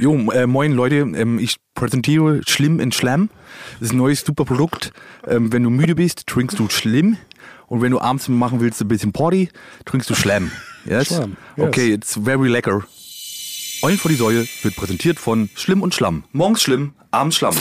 [0.00, 3.28] Jo, äh, moin Leute, ähm, ich präsentiere Schlimm in Schlamm.
[3.74, 4.94] Das ist ein neues super Produkt.
[5.28, 7.18] Ähm, wenn du müde bist, trinkst du Schlimm.
[7.66, 9.50] Und wenn du abends machen willst, ein bisschen Party,
[9.84, 10.50] trinkst du Schlamm.
[10.86, 11.08] Yes?
[11.08, 11.66] Schlamm, yes.
[11.66, 12.82] Okay, it's very lecker.
[13.82, 16.24] Eulen vor die Säule wird präsentiert von Schlimm und Schlamm.
[16.32, 17.56] Morgens Schlimm, abends Schlamm.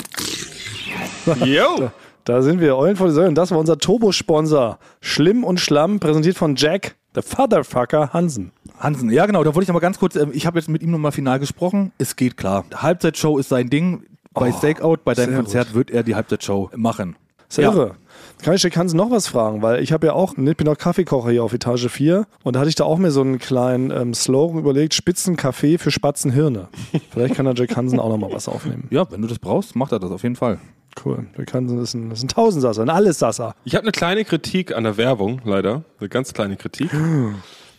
[1.44, 1.92] Yo!
[2.30, 3.27] Da sind wir, Eulen vor die Säule.
[3.30, 4.78] Und das war unser Turbo-Sponsor.
[5.02, 8.52] Schlimm und Schlamm, präsentiert von Jack, the Fatherfucker Hansen.
[8.79, 10.82] Hansen, ja genau, da wollte ich noch mal ganz kurz, ähm, ich habe jetzt mit
[10.84, 12.65] ihm nochmal final gesprochen, es geht klar.
[12.74, 15.75] Halbzeitshow ist sein Ding, bei Oh, Stakeout, bei deinem Konzert gut.
[15.75, 17.15] wird er die Halbzeitshow machen.
[17.50, 17.71] Sehr Ja.
[17.74, 17.96] irre.
[18.43, 19.61] Kann ich Jack Hansen noch was fragen?
[19.64, 22.60] Weil ich habe ja auch, ich bin auch Kaffeekocher hier auf Etage 4 und da
[22.60, 26.68] hatte ich da auch mir so einen kleinen ähm, Slogan überlegt, Spitzenkaffee für Spatzenhirne.
[27.11, 28.88] Vielleicht kann der Jack Hansen auch noch mal was aufnehmen.
[28.91, 30.60] Ja, wenn du das brauchst, macht er das auf jeden Fall.
[31.04, 31.25] Cool.
[31.54, 33.53] Hansen ist ein, ist ein Tausendsasser, ein Allessasser.
[33.64, 35.84] Ich habe eine kleine Kritik an der Werbung, leider.
[36.00, 36.89] Eine ganz kleine Kritik.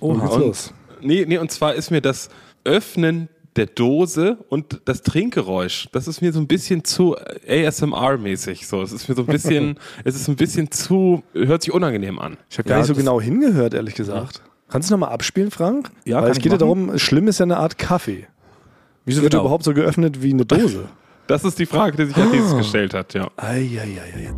[0.00, 0.72] Oh, und, los.
[1.02, 2.28] Nee, nee, und zwar ist mir das
[2.64, 7.16] Öffnen der Dose und das Trinkgeräusch, das ist mir so ein bisschen zu
[7.48, 8.66] ASMR-mäßig.
[8.66, 12.18] So, es ist mir so ein bisschen, es ist ein bisschen zu, hört sich unangenehm
[12.18, 12.36] an.
[12.48, 14.42] Ich habe gar Ja, nicht so genau hingehört, ehrlich gesagt.
[14.68, 15.90] Kannst du noch mal abspielen, Frank?
[16.04, 18.26] Ja, Weil kann es geht ja darum, schlimm ist ja eine Art Kaffee.
[19.04, 19.46] Wieso wird er Genau.
[19.46, 20.88] überhaupt so geöffnet wie eine Dose?
[21.30, 23.28] Das ist die Frage, die sich als nächstes gestellt hat, ja.
[23.36, 24.32] Eieiei.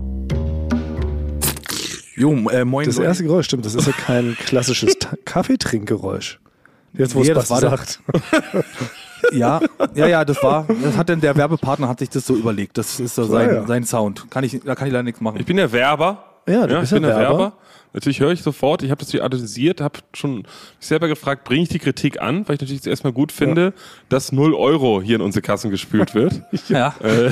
[2.14, 6.38] Jo, äh, moin Das erste Geräusch, stimmt, das ist ja kein klassisches Kaffeetrinkgeräusch.
[6.92, 8.00] Jetzt, wo Nee, es das was war sagt.
[9.32, 9.60] Ja,
[9.94, 12.76] ja, ja, das war, das hat denn der Werbepartner hat sich das so überlegt.
[12.76, 13.66] Das ist so Ah, sein, ja.
[13.66, 14.28] sein Sound.
[14.30, 15.38] Kann ich, da kann ich leider nichts machen.
[15.40, 16.24] Ich bin der Werber.
[16.46, 17.38] Ja, du ich bist bin ja der Werber.
[17.38, 17.52] Werber.
[17.92, 20.46] Natürlich höre ich sofort, ich habe das hier analysiert, habe schon mich
[20.80, 23.74] selber gefragt, bringe ich die Kritik an, weil ich natürlich zuerst mal gut finde,
[24.08, 26.42] dass 0 Euro hier in unsere Kassen gespült wird.
[26.68, 26.94] ja.
[27.02, 27.30] Äh,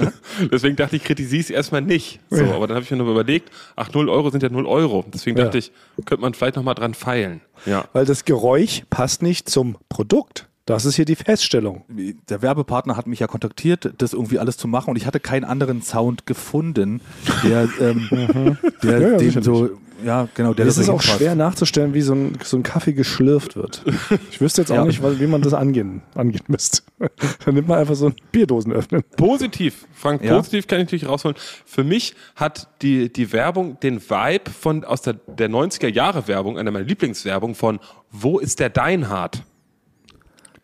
[0.52, 2.20] Deswegen dachte ich, kritisiere es erstmal nicht.
[2.30, 5.04] So, aber dann habe ich mir noch überlegt, ach, 0 Euro sind ja 0 Euro.
[5.12, 5.44] Deswegen Ja.
[5.44, 5.72] dachte ich,
[6.04, 7.40] könnte man vielleicht nochmal dran feilen.
[7.66, 7.84] Ja.
[7.92, 10.48] Weil das Geräusch passt nicht zum Produkt.
[10.64, 11.82] Das ist hier die Feststellung.
[12.28, 15.42] Der Werbepartner hat mich ja kontaktiert, das irgendwie alles zu machen und ich hatte keinen
[15.44, 17.00] anderen Sound gefunden,
[17.42, 19.70] der, ähm, der Ja, ja, dem so,
[20.04, 22.92] ja, genau, der Es das ist auch schwer nachzustellen, wie so ein, so ein Kaffee
[22.92, 23.82] geschlürft wird.
[24.30, 24.84] Ich wüsste jetzt auch Ja.
[24.84, 26.82] nicht, weil- wie man das angehen, angehen müsste.
[27.44, 29.02] Dann nimmt man einfach so ein Bierdosen öffnen.
[29.16, 30.36] Positiv, Frank, Ja.
[30.36, 31.36] positiv kann ich natürlich rausholen.
[31.66, 36.58] Für mich hat die, die Werbung den Vibe von aus der, der 90er Jahre Werbung,
[36.58, 37.80] einer meiner Lieblingswerbung von
[38.10, 39.42] Wo ist der Deinhard?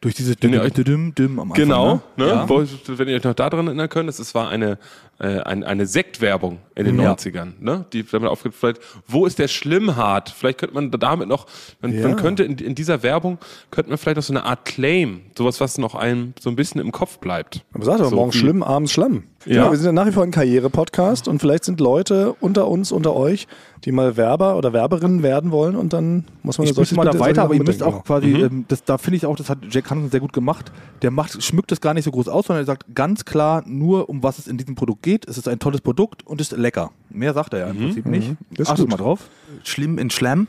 [0.00, 1.56] Durch diese ihr euch- Düm, Düm am Anfang.
[1.66, 2.28] Genau, ne?
[2.28, 2.48] Ja.
[2.48, 4.78] Wo, wenn ihr euch noch daran erinnern könnt, es war eine,
[5.20, 7.12] äh, ein, eine Sektwerbung in den Ja.
[7.12, 7.86] 90ern, ne?
[7.92, 10.28] die damit aufgeht, vielleicht, wo ist der Schlimmhart?
[10.30, 11.46] Vielleicht könnte man damit noch,
[11.80, 12.06] man, Ja.
[12.08, 13.38] man könnte in, in dieser Werbung,
[13.70, 16.80] könnte man vielleicht noch so eine Art Claim, sowas, was noch einem so ein bisschen
[16.80, 17.64] im Kopf bleibt.
[17.72, 19.24] Aber sag doch, So morgens wie- schlimm, abends schlamm.
[19.46, 19.54] Ja.
[19.64, 19.70] Ja.
[19.70, 23.14] wir sind ja nach wie vor ein Karriere-Podcast und vielleicht sind Leute unter uns, unter
[23.14, 23.46] euch,
[23.84, 27.18] die mal Werber oder Werberinnen werden wollen und dann muss man Ich solche- mal da
[27.20, 29.90] weiter, aber ihr müsst auch quasi, ähm, das, da finde ich auch, das hat Jack
[29.90, 30.72] Hansen sehr gut gemacht.
[31.02, 34.08] Der macht, schmückt das gar nicht so groß aus, sondern er sagt ganz klar nur,
[34.08, 35.28] um was es in diesem Produkt geht.
[35.28, 36.90] Es ist ein tolles Produkt und ist lecker.
[37.08, 38.34] Mehr sagt er ja im Prinzip nicht.
[38.50, 39.30] Das ist Achtet mal drauf.
[39.62, 40.48] Schlimm in Schlamm.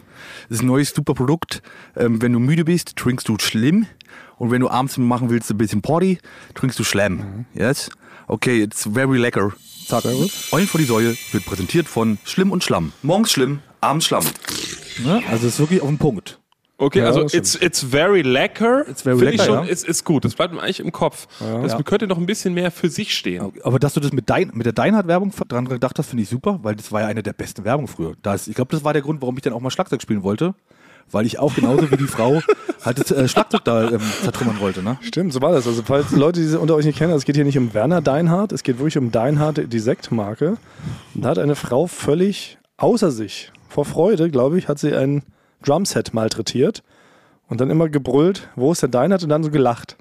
[0.50, 1.62] Das ist ein neues super Produkt.
[1.96, 3.86] Ähm, wenn du müde bist, trinkst du Schlimm.
[4.38, 6.18] Und wenn du abends machen willst, ein bisschen Party,
[6.56, 7.46] trinkst du Schlamm.
[7.54, 7.90] Yes?
[8.30, 9.54] Okay, it's very lecker.
[9.88, 10.06] Zack.
[10.06, 12.94] Eulen vor die Säule wird präsentiert von Schlimm und Schlamm.
[13.02, 14.24] Morgens Schlimm, abends Schlamm.
[15.04, 15.24] Ne?
[15.32, 16.40] Also es ist wirklich auf den Punkt.
[16.78, 18.88] Okay, Ja, also das it's, it's very lecker.
[18.88, 19.70] It's very Finde ich lecker, schon, ja.
[19.72, 20.24] ist, ist gut.
[20.26, 21.28] Das bleibt mir eigentlich im Kopf.
[21.40, 21.82] Das Ja.
[21.82, 23.52] könnte noch ein bisschen mehr für sich stehen.
[23.64, 26.60] Aber dass du das mit, dein, mit der Deinhard-Werbung dran gedacht hast, finde ich super,
[26.62, 28.14] weil das war ja eine der besten Werbungen früher.
[28.22, 30.22] Da ist, ich glaube, das war der Grund, warum ich dann auch mal Schlagzeug spielen
[30.24, 30.54] wollte.
[31.12, 32.42] Weil ich auch genauso wie die Frau
[32.86, 34.84] halt das äh, Schlagzeug da ähm, zertrümmern wollte.
[34.84, 34.98] Ne?
[35.02, 35.68] Stimmt, so war das.
[35.68, 38.02] Also falls Leute, die sie unter euch nicht kennen, es geht hier nicht um Werner
[38.02, 40.58] Deinhardt, es geht wirklich um Deinhardt, die Sektmarke.
[41.16, 45.24] Und da hat eine Frau völlig außer sich, vor Freude, glaube ich, hat sie ein
[45.64, 46.84] Drumset malträtiert
[47.48, 49.98] und dann immer gebrüllt, wo ist der Deinhardt und dann so gelacht.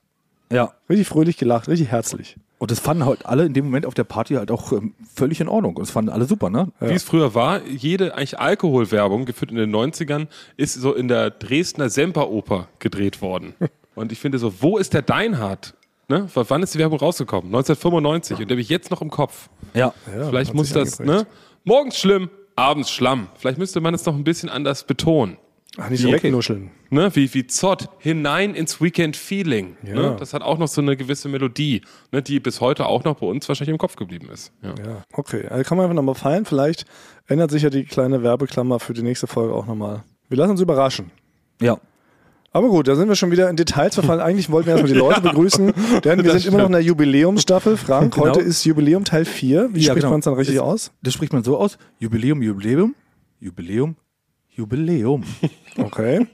[0.51, 0.73] Ja.
[0.89, 2.37] Richtig fröhlich gelacht, richtig herzlich.
[2.59, 5.41] Und das fanden halt alle in dem Moment auf der Party halt auch ähm, völlig
[5.41, 5.77] in Ordnung.
[5.77, 6.73] Und das fanden alle super, ne?
[6.81, 10.27] Wie es früher war, jede eigentlich Alkoholwerbung, geführt in den 90ern,
[10.57, 13.55] ist so in der Dresdner Semperoper gedreht worden.
[13.95, 15.75] Und ich finde so, wo ist der Deinhard?
[16.09, 16.27] Ne?
[16.33, 17.49] Wann ist die Werbung rausgekommen?
[17.49, 18.39] 1995.
[18.39, 19.51] Und der habe ich jetzt noch im Kopf.
[19.75, 19.93] Ja.
[20.05, 21.27] Vielleicht hat muss das, ne?
[21.65, 23.29] Morgens schlimm, abends schlamm.
[23.37, 25.37] Vielleicht müsste man es noch ein bisschen anders betonen.
[25.77, 26.71] Ach, nicht so wegnuscheln.
[26.91, 29.77] Ne, wie, wie Zott, hinein ins Weekend Feeling.
[29.85, 29.95] Ja.
[29.95, 30.17] Ne?
[30.19, 33.27] Das hat auch noch so eine gewisse Melodie, ne, die bis heute auch noch bei
[33.27, 34.51] uns wahrscheinlich im Kopf geblieben ist.
[34.63, 34.71] Ja.
[34.71, 35.47] Ja, okay.
[35.47, 36.47] Also kann man einfach nochmal feiern.
[36.47, 36.87] Vielleicht
[37.27, 40.03] ändert sich ja die kleine Werbeklammer für die nächste Folge auch nochmal.
[40.29, 41.11] Wir lassen uns überraschen.
[41.61, 41.79] Ja.
[42.51, 44.21] Aber gut, da sind wir schon wieder in Details verfallen.
[44.21, 45.73] Eigentlich wollten wir erstmal die Leute begrüßen,
[46.03, 47.77] denn wir sind immer noch in der Jubiläumsstaffel.
[47.77, 48.27] Frank, Genau.
[48.29, 49.69] heute ist Jubiläum Teil 4.
[49.75, 50.11] Wie Ja, spricht genau.
[50.13, 50.91] man es dann richtig Das- aus?
[51.03, 51.77] Das spricht man so aus.
[51.99, 52.95] Jubiläum, Jubiläum,
[53.39, 53.97] Jubiläum,
[54.59, 55.25] Jubiläum.
[55.81, 56.27] Okay.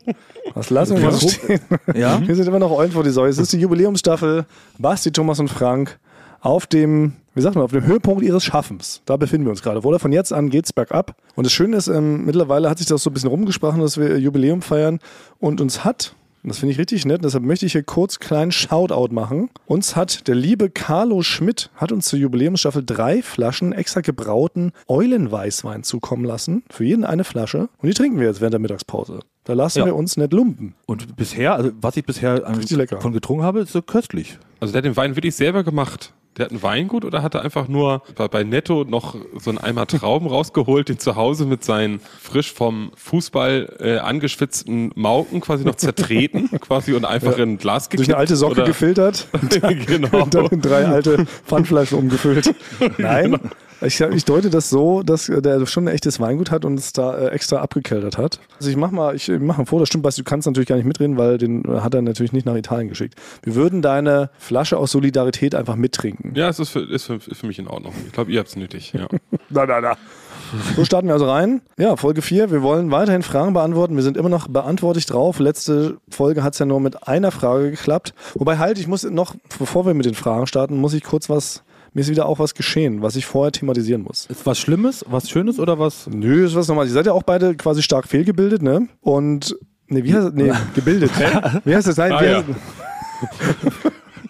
[0.55, 1.61] Das lassen wir mal stehen.
[1.95, 2.19] Ja?
[2.27, 3.29] Wir sind immer noch Eulen vor die Säule.
[3.29, 4.47] Es ist die Jubiläumsstaffel.
[4.79, 5.99] Basti, Thomas und Frank
[6.41, 9.03] auf dem, wie sagt man, auf dem Höhepunkt ihres Schaffens.
[9.05, 9.83] Da befinden wir uns gerade.
[9.83, 11.15] Oder von jetzt an geht's bergab.
[11.35, 14.19] Und das Schöne ist, ähm, mittlerweile hat sich das so ein bisschen rumgesprochen, dass wir
[14.19, 14.99] Jubiläum feiern
[15.41, 16.15] und uns hat
[16.45, 17.25] und das finde ich richtig nett.
[17.25, 19.51] Deshalb möchte ich hier kurz kleinen Shoutout machen.
[19.67, 25.83] Uns hat der liebe Carlo Schmidt, hat uns zur Jubiläumsstaffel drei Flaschen extra gebrauten Eulenweißwein
[25.83, 26.63] zukommen lassen.
[26.71, 27.69] Für jeden eine Flasche.
[27.79, 29.21] Und die trinken wir jetzt während der Mittagspause.
[29.45, 29.87] Da lassen Ja.
[29.87, 30.75] wir uns nicht lumpen.
[30.87, 33.01] Und bisher, also was ich bisher an, Richtig lecker.
[33.01, 34.39] von getrunken habe, ist so köstlich.
[34.61, 36.13] Also der hat den Wein wirklich selber gemacht.
[36.37, 39.87] Der hat ein Weingut oder hat er einfach nur bei- Netto noch so einen Eimer
[39.87, 45.77] Trauben rausgeholt, den zu Hause mit seinen frisch vom Fußball äh, angeschwitzten Mauken quasi noch
[45.77, 48.09] zertreten quasi und einfach in ein Glas gekippt?
[48.09, 48.65] Durch eine alte Socke oder?
[48.65, 49.29] gefiltert
[49.87, 50.25] genau.
[50.25, 52.53] und dann in drei alte Pfandflaschen umgefüllt.
[52.99, 53.39] Nein.
[53.85, 57.17] Ich, ich deute das so, dass der schon ein echtes Weingut hat und es da
[57.17, 58.41] äh, extra abgekeltert hat.
[58.59, 60.87] Also ich mach mal, ich mach ein Foto, das stimmt, du kannst natürlich gar nicht
[60.87, 63.15] mitreden, weil den äh, hat er natürlich nicht nach Italien geschickt.
[63.43, 66.35] Wir würden deine Flasche aus Solidarität einfach mittrinken.
[66.35, 67.93] Ja, es ist für, ist für, ist für mich in Ordnung.
[68.07, 68.93] Ich glaube, ihr habt es nötig.
[68.93, 69.09] Ja.
[69.51, 69.97] Na, na, na.
[70.77, 71.63] So starten wir also rein.
[71.79, 72.51] Ja, Folge 4.
[72.51, 73.97] Wir wollen weiterhin Fragen beantworten.
[73.97, 75.39] Wir sind immer noch beantwortlich drauf.
[75.39, 78.15] Letzte Folge hat es ja nur mit einer Frage geklappt.
[78.35, 81.63] Wobei halt, ich muss noch, bevor wir mit den Fragen starten, muss ich kurz was,
[81.95, 84.27] mir ist wieder auch was geschehen, was ich vorher thematisieren muss.
[84.27, 86.07] Ist was Schlimmes, was Schönes oder was?
[86.09, 86.87] Nö, ist was normal.
[86.87, 88.89] Ihr seid ja auch beide quasi stark fehlgebildet, ne?
[89.01, 89.57] Und,
[89.89, 90.35] nee, wie heißt das?
[90.35, 91.11] Nee, gebildet.
[91.65, 91.97] Wie heißt das?
[91.97, 92.37] Nein, Ah, wie ja.
[92.39, 92.49] heißt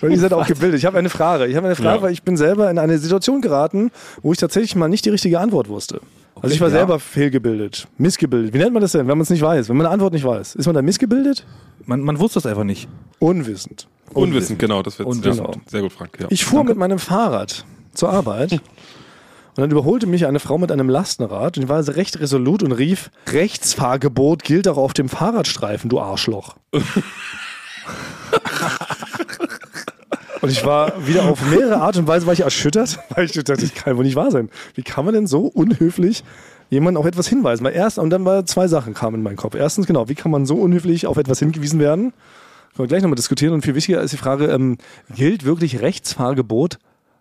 [0.00, 0.78] Weil ihr seid auch gebildet.
[0.78, 1.46] Ich habe eine Frage.
[1.46, 2.02] Ich habe eine Frage, Ja.
[2.02, 3.90] weil ich bin selber in eine Situation geraten,
[4.22, 6.00] wo ich tatsächlich mal nicht die richtige Antwort wusste.
[6.42, 6.74] Also ich war ja.
[6.74, 8.52] selber fehlgebildet, missgebildet.
[8.52, 9.68] Wie nennt man das denn, wenn man es nicht weiß?
[9.68, 11.46] Wenn man eine Antwort nicht weiß, ist man da missgebildet?
[11.86, 12.88] Man, man wusste es einfach nicht.
[13.20, 13.86] Unwissend.
[14.14, 14.82] Unwissend, genau.
[14.82, 15.24] Das wird.
[15.24, 16.18] Ja, sehr gut, Frank.
[16.20, 16.26] Ja.
[16.30, 18.60] Ich fuhr mit meinem Fahrrad zur Arbeit und
[19.62, 22.72] dann überholte mich eine Frau mit einem Lastenrad und die war also recht resolut und
[22.72, 26.56] rief, Rechtsfahrgebot gilt auch auf dem Fahrradstreifen, du Arschloch.
[30.40, 33.54] und ich war wieder auf mehrere Art und Weise war ich erschüttert, weil ich dachte,
[33.54, 34.50] das kann wohl nicht wahr sein.
[34.74, 36.24] Wie kann man denn so unhöflich
[36.70, 37.62] jemanden auf etwas hinweisen?
[37.62, 39.54] Weil erst, und dann war zwei Sachen kamen in meinen Kopf.
[39.54, 42.12] Erstens, genau, wie kann man so unhöflich auf etwas hingewiesen werden?
[42.74, 43.54] Können wir gleich nochmal diskutieren.
[43.54, 44.78] Und viel wichtiger ist die Frage, ähm,
[45.14, 46.78] gilt wirklich Rechtsfahrgebot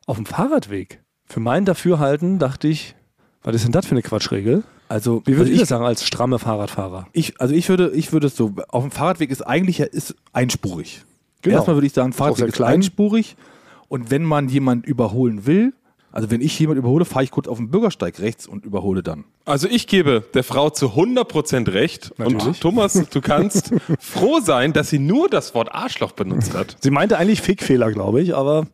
[0.07, 1.03] auf dem Fahrradweg?
[1.25, 2.95] Für mein Dafürhalten dachte ich,
[3.43, 4.63] was ist denn das für eine Quatschregel?
[4.89, 7.07] Also, Wie würde also ich das sagen als stramme Fahrradfahrer?
[7.13, 11.03] Ich, also ich würde, ich würde es so, auf dem Fahrradweg ist eigentlich ist einspurig.
[11.41, 11.57] Genau.
[11.57, 13.35] Erstmal würde ich sagen, Fahrradweg ist einspurig.
[13.89, 15.73] Und wenn man jemand überholen will,
[16.13, 19.25] also wenn ich jemand überhole, fahre ich kurz auf den Bürgersteig rechts und überhole dann.
[19.45, 22.13] Also ich gebe der Frau zu 100% recht.
[22.17, 22.45] Natürlich.
[22.45, 26.77] Und Thomas, du kannst froh sein, dass sie nur das Wort Arschloch benutzt hat.
[26.79, 28.67] Sie meinte eigentlich Fickfehler, glaube ich, aber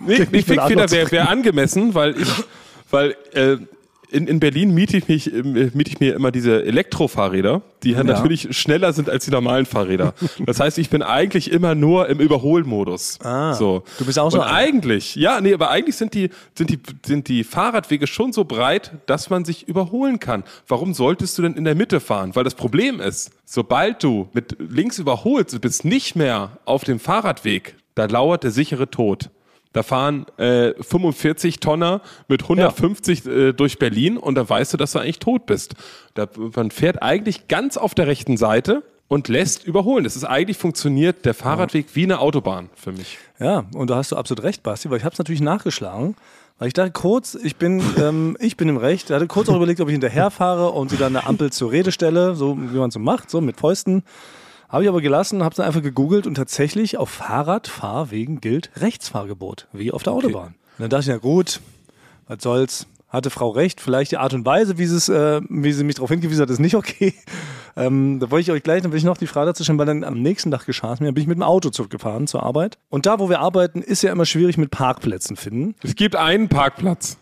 [0.00, 2.28] Nee, Nicht Fickfehler wäre wär angemessen, weil ich,
[2.90, 3.56] weil äh,
[4.12, 8.04] in, in Berlin miete ich, mich, äh, miete ich mir immer diese Elektrofahrräder, die ja.
[8.04, 10.14] natürlich schneller sind als die normalen Fahrräder.
[10.46, 13.18] Das heißt, ich bin eigentlich immer nur im Überholmodus.
[13.22, 13.84] Ah, so.
[13.98, 14.54] du bist auch so Und einer.
[14.54, 18.92] eigentlich, ja, nee, aber eigentlich sind die, sind, die, sind die Fahrradwege schon so breit,
[19.06, 20.42] dass man sich überholen kann.
[20.66, 22.34] Warum solltest du denn in der Mitte fahren?
[22.34, 26.98] Weil das Problem ist, sobald du mit links überholst, du bist nicht mehr auf dem
[26.98, 29.30] Fahrradweg, da lauert der sichere Tod.
[29.72, 34.92] Da fahren äh, 45 Tonner mit 150 äh, durch Berlin und da weißt du, dass
[34.92, 35.74] du eigentlich tot bist.
[36.14, 40.04] Da, man fährt eigentlich ganz auf der rechten Seite und lässt überholen.
[40.04, 43.18] Das ist eigentlich funktioniert der Fahrradweg wie eine Autobahn für mich.
[43.38, 46.16] Ja, und da hast du absolut recht, Basti, weil ich habe es natürlich nachgeschlagen.
[46.58, 49.10] Weil ich dachte kurz, ich bin, ähm, ich bin im Recht.
[49.10, 51.72] Ich hatte kurz auch überlegt, ob ich hinterher fahre und sie dann eine Ampel zur
[51.72, 54.04] Rede stelle, so wie man so macht, so mit Fäusten.
[54.72, 59.68] Habe ich aber gelassen, habe es dann einfach gegoogelt und tatsächlich auf Fahrradfahrwegen gilt Rechtsfahrgebot,
[59.74, 60.54] wie auf der Autobahn.
[60.78, 61.60] Und dann dachte ich, na gut,
[62.26, 62.86] was soll's.
[63.06, 66.40] Hatte Frau recht, vielleicht die Art und Weise, wie äh, wie sie mich darauf hingewiesen
[66.40, 67.14] hat, ist nicht okay.
[67.74, 69.86] Ähm, da wollte ich euch gleich, dann will ich noch die Frage dazu stellen, weil
[69.86, 72.76] dann am nächsten Tag geschah es mir, bin ich mit dem Auto zurückgefahren zur Arbeit.
[72.90, 75.74] Und da, wo wir arbeiten, ist ja immer schwierig mit Parkplätzen finden.
[75.82, 77.16] Es gibt einen Parkplatz.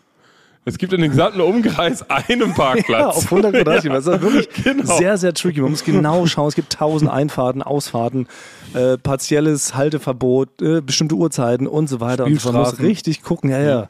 [0.63, 2.87] Es gibt in dem gesamten Umkreis einen Parkplatz.
[2.87, 3.95] Ja, auf 100 Quadratmeter.
[3.95, 4.97] Das ist wirklich Genau.
[4.97, 5.59] sehr, sehr tricky.
[5.61, 6.47] Man muss genau schauen.
[6.49, 8.27] Es gibt tausend Einfahrten, Ausfahrten,
[8.75, 12.25] äh, partielles Halteverbot, äh, bestimmte Uhrzeiten und so weiter.
[12.25, 13.49] Und man muss richtig gucken.
[13.49, 13.87] Ja, ja.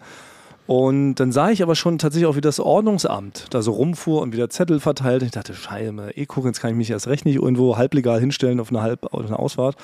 [0.67, 4.31] Und dann sah ich aber schon tatsächlich auch, wie das Ordnungsamt da so rumfuhr und
[4.31, 5.23] wieder Zettel verteilt.
[5.23, 8.61] Ich dachte, Scheiße, eh gucken, jetzt kann ich mich erst recht nicht irgendwo halblegal hinstellen
[8.61, 9.75] auf eine, Halb eine Ausfahrt.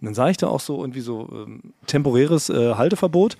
[0.00, 3.36] Und dann sah ich da auch so irgendwie so ähm, temporäres äh, Halteverbot.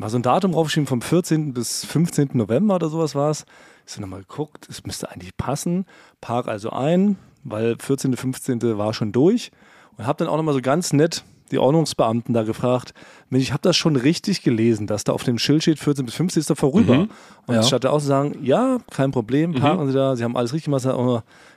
[0.00, 1.52] War so ein Datum draufgeschrieben vom 14.
[1.52, 2.30] bis 15.
[2.32, 3.44] November oder sowas war es.
[3.86, 5.84] Ich habe nochmal geguckt, es müsste eigentlich passen.
[6.22, 8.78] Park also ein, weil 14., 15.
[8.78, 9.50] war schon durch.
[9.98, 12.94] Und habe dann auch nochmal so ganz nett die Ordnungsbeamten da gefragt,
[13.28, 16.14] Mensch, ich habe das schon richtig gelesen, dass da auf dem Schild steht 14 bis
[16.14, 16.94] 50 ist da vorüber.
[16.94, 17.10] Mhm.
[17.46, 17.62] Und Ja.
[17.62, 20.84] statt auch zu sagen, ja, kein Problem, parken Sie da, Sie haben alles richtig gemacht,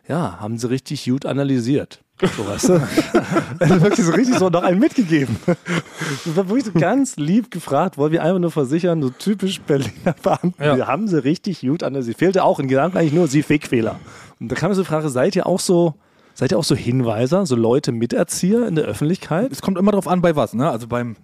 [0.07, 2.02] ja, haben Sie richtig gut analysiert.
[2.21, 2.81] So, weißt du?
[3.59, 5.35] Also wirklich so richtig so noch einen mitgegeben.
[5.45, 10.13] Das war wirklich so ganz lieb gefragt, wollen wir einfach nur versichern, so typisch Berliner
[10.21, 10.75] Beamten, Ja.
[10.75, 12.17] die haben sie richtig gut analysiert.
[12.17, 13.99] Fehlte auch in Gedanken eigentlich nur sie Fickfehler.
[14.39, 15.95] Und da kam mir so die Frage, seid ihr auch so,
[16.33, 19.51] seid ihr auch so Hinweiser, so Leute Miterzieher in der Öffentlichkeit?
[19.51, 20.69] Es kommt immer drauf an, bei was, ne?
[20.69, 21.15] Also beim,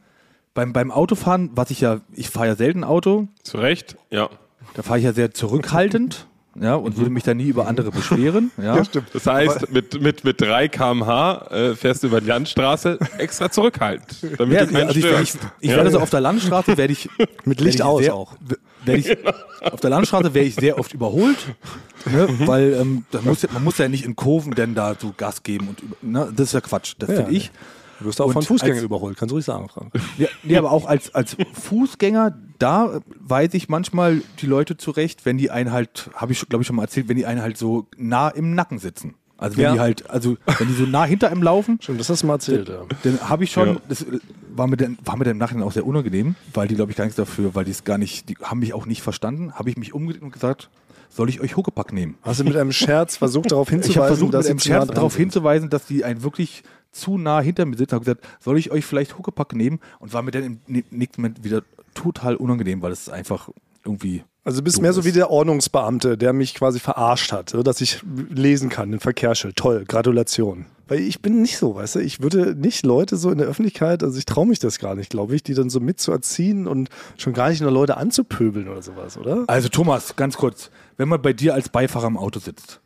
[0.54, 3.98] beim, beim Autofahren, was ich ja, ich fahre ja selten Auto, Zu Recht?
[4.10, 4.30] Ja.
[4.76, 8.52] da fahre ich ja sehr zurückhaltend, ja, und würde mich da nie über andere beschweren,
[8.62, 8.82] ja.
[9.14, 14.40] Das heißt, mit, mit, mit 3 km/h äh, fährst du über die Landstraße extra zurückhaltend,
[14.40, 15.78] damit Ja, du keinen also ich, ich, ich Ja.
[15.78, 17.08] werde so auf der Landstraße werde ich
[17.46, 18.36] Mit werde Licht ich aus sehr, auch.
[18.84, 19.18] Werde ich,
[19.72, 21.38] auf der Landstraße werde ich sehr oft überholt,
[22.06, 25.14] ne, weil ähm, da muss, ja- man muss ja nicht in Kurven denn da so
[25.16, 27.52] Gas geben und ne, das ist ja Quatsch, das Ja, finde ich.
[28.00, 29.92] Du wirst auch Und von Fußgängern überholt, kannst du ruhig sagen, Frank.
[30.18, 35.38] Ja, nee, aber auch als, als Fußgänger, da weise ich manchmal die Leute zurecht, wenn
[35.38, 37.88] die einen halt, habe ich glaube ich schon mal erzählt, wenn die einen halt so
[37.98, 39.16] nah im Nacken sitzen.
[39.38, 39.74] Also wenn Ja.
[39.74, 42.34] die halt, also wenn die so nah hinter einem laufen, Stimmt, das hast du mal
[42.34, 42.68] erzählt.
[42.68, 42.82] Ja.
[43.04, 43.76] dann habe ich schon, Ja.
[43.88, 44.20] das äh,
[44.54, 46.98] war mir, dann, war mir dann im Nachhinein auch sehr unangenehm, weil die glaube ich
[46.98, 49.70] gar nichts dafür, weil die es gar nicht, die haben mich auch nicht verstanden, habe
[49.70, 50.70] ich mich umgedreht und gesagt,
[51.12, 52.18] soll ich euch Huckepack nehmen?
[52.22, 54.88] Hast du mit einem Scherz versucht, darauf Ich habe hinzuweisen, versucht, dass mit einem Scherz
[54.90, 57.96] darauf hinzuweisen, dass die einen wirklich zu nah hinter mir sitzen.
[57.96, 59.80] Habe gesagt, soll ich euch vielleicht Huckepack nehmen?
[60.00, 63.50] Und war mir dann im nä- nächsten Moment wieder total unangenehm, weil es einfach
[63.86, 64.24] irgendwie.
[64.44, 65.06] Also du bist mehr so ist.
[65.06, 69.56] wie der Ordnungsbeamte, der mich quasi verarscht hat, so dass ich lesen kann, den Verkehrsschild.
[69.58, 70.66] Toll, Gratulation.
[70.88, 74.02] Weil ich bin nicht so, weißt du, ich würde nicht Leute so in der Öffentlichkeit,
[74.02, 77.34] also ich traue mich das gar nicht, glaube ich, die dann so mitzuerziehen und schon
[77.34, 79.44] gar nicht nur Leute anzupöbeln oder sowas, oder?
[79.46, 82.82] Also Thomas, ganz kurz, wenn man bei dir als Beifahrer im Auto sitzt,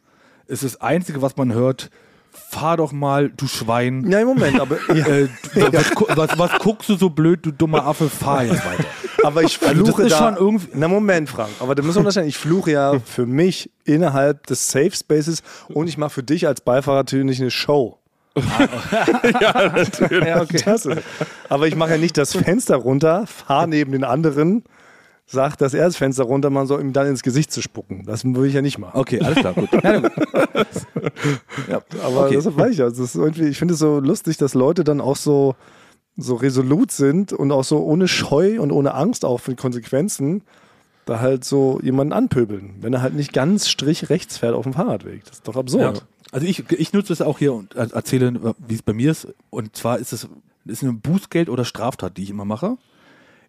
[0.48, 1.90] ist das Einzige, was man hört,
[2.34, 4.10] fahr doch mal, du Schwein.
[4.10, 7.86] Ja, im Moment, aber, Äh, du- was, was, was guckst du so blöd, du dummer
[7.86, 8.84] Affe, fahr jetzt weiter.
[9.24, 10.18] aber ich Also das fluche ist da.
[10.18, 12.28] schon irgendwie- Na Moment, Frank, aber da müssen wir unterscheiden.
[12.30, 16.62] Ich fluche ja für mich innerhalb des Safe Spaces und ich mache für dich als
[16.62, 17.98] Beifahrer natürlich eine Show.
[18.36, 20.26] ja, natürlich.
[20.28, 21.00] Ja, okay.
[21.50, 24.64] Aber ich mache ja nicht das Fenster runter, fahre neben den anderen,
[25.26, 28.04] sagt, dass er das Fenster runter machen soll, ihm dann ins Gesicht zu spucken.
[28.06, 29.00] Das würde ich ja nicht machen.
[29.00, 29.70] Okay, alles klar, gut.
[29.84, 30.12] Ja, gut.
[31.70, 32.36] Ja, aber Okay.
[32.36, 32.88] das weiß ich ja.
[32.88, 35.56] Irgendwie, ich finde es so lustig, dass Leute dann auch so,
[36.18, 40.44] so resolut sind und auch so ohne Scheu und ohne Angst auch für Konsequenzen
[41.06, 44.74] da halt so jemanden anpöbeln, wenn er halt nicht ganz strich rechts fährt auf dem
[44.74, 45.26] Fahrradweg.
[45.26, 46.06] Das ist doch absurd.
[46.32, 49.28] Also ich, ich nutze es auch hier und er- erzähle, wie es bei mir ist.
[49.50, 50.28] Und zwar ist es
[50.66, 52.78] ist eine Bußgeld oder Straftat, die ich immer mache.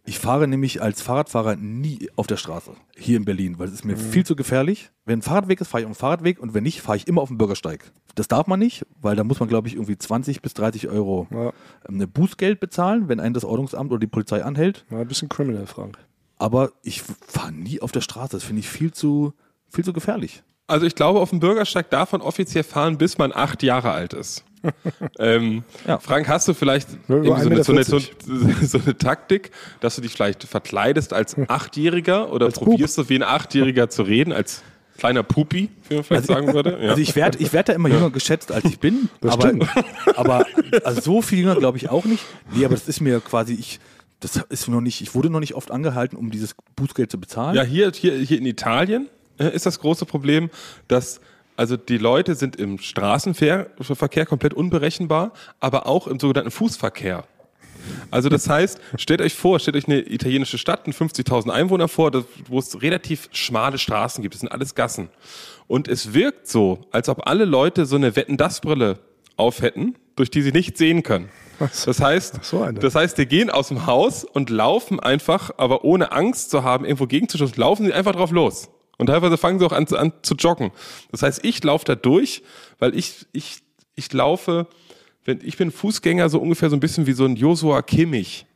[0.06, 3.84] Ich fahre nämlich als Fahrradfahrer nie auf der Straße hier in Berlin, weil es ist
[3.86, 4.90] mir viel zu gefährlich.
[5.06, 7.22] Wenn ein Fahrradweg ist, fahre ich auf dem Fahrradweg und wenn nicht, fahre ich immer
[7.22, 7.90] auf dem Bürgersteig.
[8.14, 11.26] Das darf man nicht, weil da muss man, glaube ich, irgendwie 20 bis 30 Euro
[11.30, 11.46] Ja.
[11.46, 11.52] ähm,
[11.88, 14.84] eine Bußgeld bezahlen, wenn einen das Ordnungsamt oder die Polizei anhält.
[14.90, 15.96] Mal ein bisschen criminal, Frank.
[16.36, 18.32] Aber ich fahre nie auf der Straße.
[18.36, 19.32] Das finde ich viel zu,
[19.70, 20.42] viel zu gefährlich.
[20.66, 24.12] Also ich glaube, auf dem Bürgersteig darf man offiziell fahren, bis man acht Jahre alt
[24.12, 24.44] ist.
[25.18, 25.98] ähm, Ja.
[25.98, 30.12] Frank, hast du vielleicht so, eine, so, eine, 1,40 so, eine Taktik, dass du dich
[30.12, 32.68] vielleicht verkleidest als Achtjähriger oder Als Pup.
[32.68, 34.62] probierst du wie ein Achtjähriger zu reden, als
[34.98, 36.78] kleiner Pupi, wie man vielleicht sagen würde?
[36.84, 36.90] Ja.
[36.90, 39.08] Also ich werde ich werd da immer jünger geschätzt, als ich bin.
[39.20, 39.68] Das aber, stimmt.
[40.16, 40.46] aber
[40.84, 42.24] also so viel jünger glaube ich auch nicht.
[42.54, 43.80] Nee, aber das ist mir quasi, ich,
[44.20, 47.56] das ist noch nicht, ich wurde noch nicht oft angehalten, um dieses Bußgeld zu bezahlen.
[47.56, 50.50] Ja, hier, hier, hier in Italien äh, ist das große Problem,
[50.88, 51.20] dass
[51.56, 57.24] also die Leute sind im Straßenverkehr komplett unberechenbar, aber auch im sogenannten Fußverkehr.
[58.10, 62.12] Also das heißt, stellt euch vor, stellt euch eine italienische Stadt mit 50.000 Einwohnern vor,
[62.48, 64.34] wo es relativ schmale Straßen gibt.
[64.34, 65.08] Das sind alles Gassen.
[65.66, 68.98] Und es wirkt so, als ob alle Leute so eine Wetten-Das-Brille
[69.36, 71.28] auf hätten, durch die sie nicht sehen können.
[71.58, 76.12] Das heißt, so das heißt, die gehen aus dem Haus und laufen einfach, aber ohne
[76.12, 78.70] Angst zu haben, irgendwo gegenzustoßen, laufen sie einfach drauf los.
[78.98, 80.70] Und teilweise fangen sie auch an, zu- an zu joggen.
[81.10, 82.42] Das heißt, ich laufe da durch,
[82.78, 83.58] weil ich, ich,
[83.96, 84.66] ich laufe,
[85.24, 88.46] wenn, ich bin Fußgänger so ungefähr so ein bisschen wie so ein Joshua Kimmich.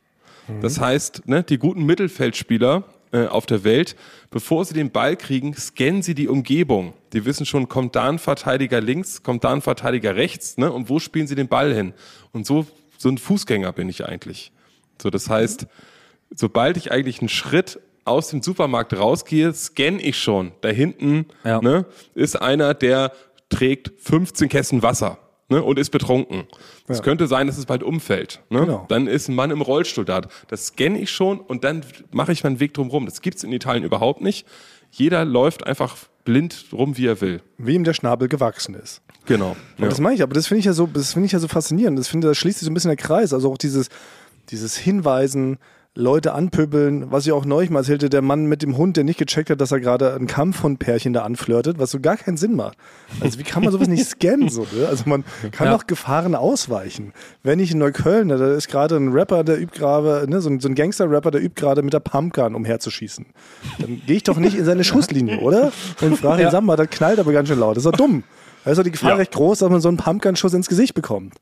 [0.61, 3.95] Das heißt, ne, die guten Mittelfeldspieler äh, auf der Welt,
[4.31, 6.93] bevor sie den Ball kriegen, scannen sie die Umgebung.
[7.13, 10.89] Die wissen schon, kommt da ein Verteidiger links, kommt da ein Verteidiger rechts, ne, und
[10.89, 11.93] wo spielen sie den Ball hin?
[12.31, 12.65] Und so,
[12.97, 14.51] so ein Fußgänger bin ich eigentlich.
[14.99, 15.67] So, das heißt,
[16.35, 17.79] sobald ich eigentlich einen Schritt
[18.09, 20.51] aus dem Supermarkt rausgehe, scanne ich schon.
[20.61, 21.61] Da hinten Ja.
[21.61, 21.85] ne,
[22.15, 23.11] ist einer, der
[23.49, 25.17] trägt 15 Kästen Wasser.
[25.51, 26.43] ne, und ist betrunken.
[26.87, 27.03] Es Ja.
[27.03, 28.39] könnte sein, dass es bald umfällt.
[28.51, 28.59] Ne?
[28.59, 28.85] Genau.
[28.87, 30.21] Dann ist ein Mann im Rollstuhl da.
[30.47, 33.05] Das scanne ich schon und dann mache ich meinen Weg drum rum.
[33.07, 34.45] Das gibt's in Italien überhaupt nicht.
[34.91, 37.41] Jeder läuft einfach blind rum, wie er will.
[37.57, 39.01] Wie ihm der Schnabel gewachsen ist.
[39.25, 39.55] Genau.
[39.79, 39.87] Ja.
[39.87, 41.97] Das meine ich, aber das finde ich ja so, das finde ich ja so faszinierend.
[41.97, 43.33] Das finde, da schließt sich so ein bisschen der Kreis.
[43.33, 43.89] Also auch dieses,
[44.51, 45.57] dieses Hinweisen,
[45.95, 49.17] Leute anpöbeln, was ich auch neulich mal erzählte, der Mann mit dem Hund, der nicht
[49.17, 52.77] gecheckt hat, dass er gerade ein Kampfhundpärchen da anflirtet, was so gar keinen Sinn macht.
[53.19, 54.49] Also wie kann man sowas nicht scannen?
[54.49, 54.87] So, ne?
[54.87, 55.73] Also man kann Ja.
[55.73, 57.11] doch Gefahren ausweichen.
[57.41, 60.49] Wenn ich in Neukölln, ne, da ist gerade ein Rapper, der übt gerade, ne, so
[60.49, 63.25] ein, so ein Gangster-Rapper, der übt gerade mit der Pumpgun umherzuschießen.
[63.79, 65.71] Dann gehe ich doch nicht in seine Schusslinie, oder?
[66.01, 67.75] Und frage ihn, sag mal, das knallt aber ganz schön laut.
[67.75, 68.23] Das ist doch dumm.
[68.63, 69.15] Da ist doch die Gefahr Ja.
[69.15, 71.33] recht groß, dass man so einen Pumpgun-Schuss ins Gesicht bekommt.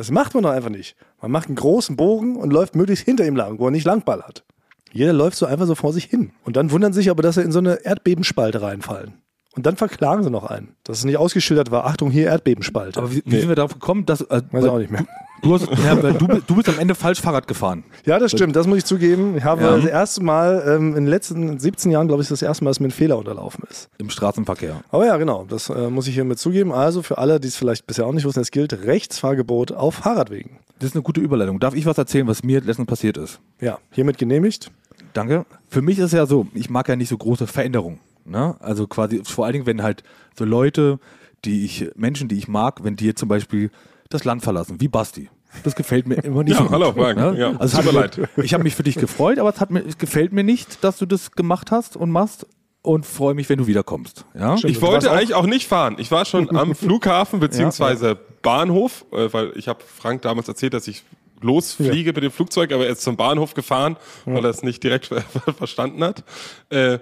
[0.00, 0.96] Das macht man doch einfach nicht.
[1.20, 4.46] Man macht einen großen Bogen und läuft möglichst hinter ihm lang, wo er nicht langballert.
[4.92, 6.32] Jeder läuft so einfach so vor sich hin.
[6.42, 9.20] Und dann wundern sich aber, dass sie in so eine Erdbebenspalte reinfallen.
[9.54, 11.84] Und dann verklagen sie noch einen, dass es nicht ausgeschildert war.
[11.84, 12.98] Achtung, hier Erdbebenspalte.
[12.98, 14.22] Aber wie, wie sind wir darauf gekommen, dass.
[14.22, 15.04] Äh, Weiß ich auch nicht mehr.
[15.42, 17.84] Du, hast, du, du bist am Ende falsch Fahrrad gefahren.
[18.04, 19.36] Ja, das stimmt, das muss ich zugeben.
[19.36, 19.76] Ich habe Ja.
[19.76, 22.80] das erste Mal ähm, in den letzten 17 Jahren, glaube ich, das erste Mal, dass
[22.80, 23.88] mir ein Fehler unterlaufen ist.
[23.98, 24.82] Im Straßenverkehr.
[24.90, 26.72] Aber ja, genau, das äh, muss ich hiermit zugeben.
[26.72, 30.58] Also für alle, die es vielleicht bisher auch nicht wussten, es gilt Rechtsfahrgebot auf Fahrradwegen.
[30.78, 31.58] Das ist eine gute Überleitung.
[31.60, 33.40] Darf ich was erzählen, was mir letztens passiert ist?
[33.60, 34.70] Ja, hiermit genehmigt.
[35.14, 35.44] Danke.
[35.68, 37.98] Für mich ist es ja so, ich mag ja nicht so große Veränderungen.
[38.24, 38.56] Ne?
[38.60, 40.02] Also quasi, vor allen Dingen, wenn halt
[40.38, 40.98] so Leute,
[41.44, 43.70] die ich, Menschen, die ich mag, wenn die jetzt zum Beispiel
[44.10, 45.30] das Land verlassen, wie Basti.
[45.64, 46.72] Das gefällt mir immer nicht Ja, so gut.
[46.72, 47.16] hallo, Frank.
[47.18, 47.34] Ne?
[47.38, 48.20] Ja, also es tut hat mir leid.
[48.44, 50.98] Ich habe mich für dich gefreut, aber es, hat mir, es gefällt mir nicht, dass
[50.98, 52.46] du das gemacht hast und machst
[52.82, 54.24] und freue mich, wenn du wiederkommst.
[54.34, 54.56] Ja?
[54.56, 54.70] Stimmt.
[54.76, 55.96] Ich wollte auch- eigentlich auch nicht fahren.
[55.98, 60.86] Ich war schon am Flughafen beziehungsweise Bahnhof, äh, weil ich habe Frank damals erzählt, dass
[60.86, 61.02] ich
[61.42, 65.06] losfliege mit dem Flugzeug, aber er ist zum Bahnhof gefahren, weil er es nicht direkt
[65.06, 65.22] ver
[65.56, 66.22] verstanden hat.
[66.68, 66.98] Äh,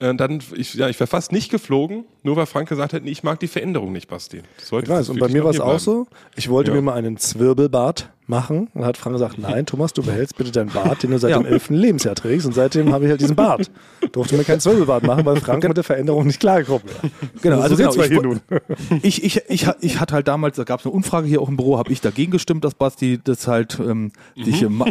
[0.00, 3.10] äh, dann, ich, ja, ich wäre fast nicht geflogen, nur weil Frank gesagt hat, nee,
[3.10, 4.42] ich mag die Veränderung nicht, Basti.
[4.58, 6.06] Das sollte Ich weiß, und bei mir war es auch so.
[6.36, 6.76] Ich wollte Ja.
[6.76, 8.68] mir mal einen Zwirbelbart machen.
[8.74, 11.38] Und hat Frank gesagt, nein, Thomas, du behältst bitte deinen Bart, den du seit Ja.
[11.38, 11.70] dem 11.
[11.70, 12.46] Lebensjahr trägst.
[12.46, 13.70] Und seitdem habe ich halt diesen Bart.
[14.12, 17.10] Durfte mir keinen Zwirbelbart machen, weil Frank mit der Veränderung nicht klargekommen war.
[17.42, 19.00] Genau, also so genau, sitzen wir ich, hier nun.
[19.02, 21.56] ich, ich, ich, ich hatte halt damals, da gab es eine Umfrage hier auch im
[21.56, 24.86] Büro, habe ich dagegen gestimmt, dass Basti das halt ähm, dich, äh, ma-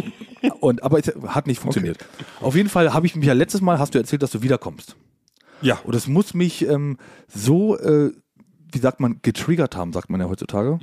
[0.60, 1.98] und aber es hat nicht funktioniert.
[2.40, 4.96] Auf jeden Fall habe ich mich ja letztes Mal, hast du erzählt, dass du wiederkommst.
[5.60, 5.78] Ja.
[5.84, 8.10] Und es muss mich ähm, so, äh,
[8.70, 10.78] wie sagt man, getriggert haben, sagt man ja heutzutage.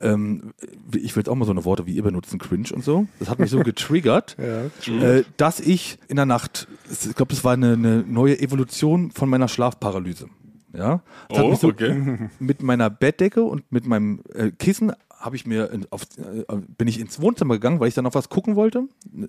[0.00, 0.52] Ähm,
[0.94, 3.06] ich will jetzt auch mal so eine Worte wie ihr benutzen, cringe und so.
[3.18, 4.92] Das hat mich so getriggert, Ja.
[5.02, 9.28] äh, dass ich in der Nacht, ich glaube, das war eine, eine neue Evolution von
[9.28, 10.28] meiner Schlafparalyse.
[10.72, 12.28] Ja, das Oh, so okay.
[12.38, 16.44] mit meiner Bettdecke und mit meinem äh, Kissen habe ich mir in, auf, äh,
[16.76, 18.86] bin ich ins Wohnzimmer gegangen, weil ich dann auf was gucken wollte,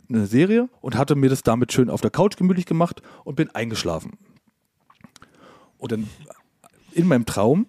[0.10, 3.50] eine Serie und hatte mir das damit schön auf der Couch gemütlich gemacht und bin
[3.56, 4.18] eingeschlafen.
[5.78, 6.08] Und dann
[6.92, 7.68] in meinem Traum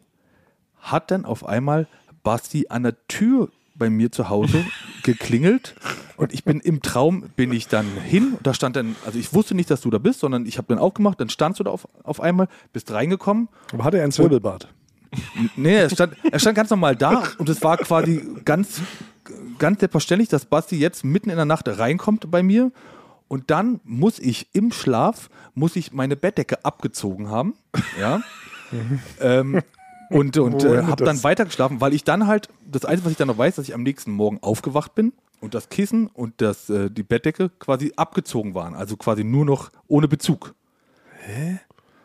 [0.81, 1.87] hat dann auf einmal
[2.23, 4.65] Basti an der Tür bei mir zu Hause
[5.03, 5.75] geklingelt?
[6.17, 8.35] Und ich bin im Traum bin ich dann hin.
[8.35, 10.67] Und da stand dann also ich wusste nicht, dass du da bist, sondern ich habe
[10.69, 13.49] dann aufgemacht, dann standst du da auf, auf einmal, bist reingekommen.
[13.73, 14.69] Aber hat er einen Zwirbelbart?
[15.57, 17.23] Nee, er stand, er stand ganz normal da.
[17.39, 18.81] Und es war quasi ganz,
[19.59, 22.73] ganz selbstverständlich, dass Basti jetzt mitten in der Nacht reinkommt bei mir.
[23.29, 27.55] Und dann muss ich im Schlaf, muss ich meine Bettdecke abgezogen haben,
[28.01, 28.23] ja,
[29.21, 29.61] ähm,
[30.11, 33.29] und, und äh, habe dann weitergeschlafen, weil ich dann halt, das Einzige, was ich dann
[33.29, 36.91] noch weiß, dass ich am nächsten Morgen aufgewacht bin und das Kissen und das, äh,
[36.91, 40.55] die Bettdecke quasi abgezogen waren, also quasi nur noch ohne Bezug.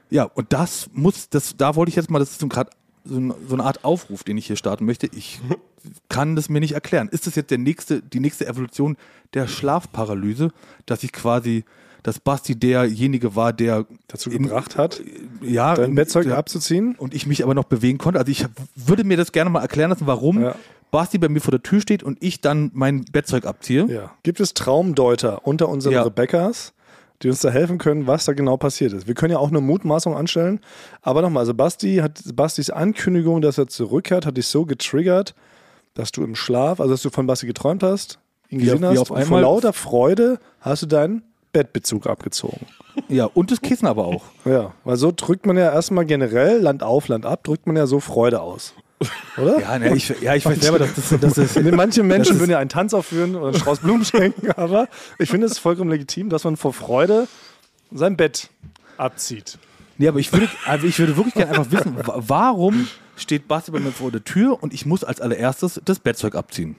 [0.09, 2.69] Ja, und das muss, das, da wollte ich jetzt mal, das ist so gerade
[3.05, 5.07] so, so eine Art Aufruf, den ich hier starten möchte.
[5.07, 5.41] Ich
[6.09, 7.09] kann das mir nicht erklären.
[7.09, 8.97] Ist das jetzt der nächste, die nächste Evolution
[9.33, 10.51] der Schlafparalyse,
[10.85, 11.65] dass ich quasi,
[12.03, 15.01] dass Basti derjenige war, der Dazu in- gebracht hat,
[15.41, 16.95] ja, dein Bettzeug der, abzuziehen?
[16.97, 18.19] und ich mich aber noch bewegen konnte.
[18.19, 20.55] Also ich würde mir das gerne mal erklären lassen, warum Ja.
[20.91, 23.85] Basti bei mir vor der Tür steht und ich dann mein Bettzeug abziehe.
[23.87, 24.11] Ja.
[24.23, 26.03] Gibt es Traumdeuter unter unseren Ja.
[26.03, 26.73] Rebecca's,
[27.23, 29.07] die uns da helfen können, was da genau passiert ist?
[29.07, 30.59] Wir können ja auch eine Mutmaßung anstellen.
[31.01, 35.33] Aber nochmal, also Basti hat Bastis Ankündigung, dass er zurückkehrt, hat dich so getriggert,
[35.95, 38.85] dass du im Schlaf, also dass du von Basti geträumt hast, ihn Wie gesehen wie
[38.87, 42.65] hast auf und vor einmal- lauter Freude hast du deinen Bettbezug abgezogen.
[43.07, 44.23] Ja, und das Kissen aber auch.
[44.45, 47.87] Ja, weil so drückt man ja erstmal generell Land auf, Land ab, drückt man ja
[47.87, 48.73] so Freude aus.
[49.37, 49.59] Oder?
[49.59, 52.59] Ja, ne, ich, ja ich weiß selber, dass das, dass das Manche Menschen würden ja
[52.59, 54.87] einen Tanz aufführen oder einen Strauß Blumen schenken, aber
[55.19, 57.27] ich finde es vollkommen legitim, dass man vor Freude
[57.91, 58.49] sein Bett
[58.97, 59.57] abzieht.
[59.97, 63.71] Nee, aber ich würde, also ich würde wirklich gerne einfach wissen, wa- warum steht Basti
[63.71, 66.75] bei mir vor der Tür und ich muss als allererstes das Bettzeug abziehen.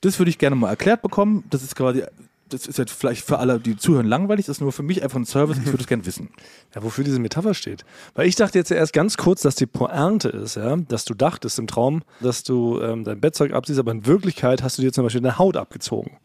[0.00, 1.44] Das würde ich gerne mal erklärt bekommen.
[1.50, 2.04] Das ist quasi,
[2.48, 5.18] das ist jetzt vielleicht für alle, die zuhören, langweilig, das ist nur für mich einfach
[5.18, 6.30] ein Service, ich würde es gerne wissen.
[6.74, 7.84] Ja, wofür diese Metapher steht.
[8.14, 11.58] Weil ich dachte jetzt erst ganz kurz, dass die Pointe ist, ja, dass du dachtest
[11.58, 15.04] im Traum, dass du ähm, dein Bettzeug abziehst, aber in Wirklichkeit hast du dir zum
[15.04, 16.16] Beispiel deine Haut abgezogen.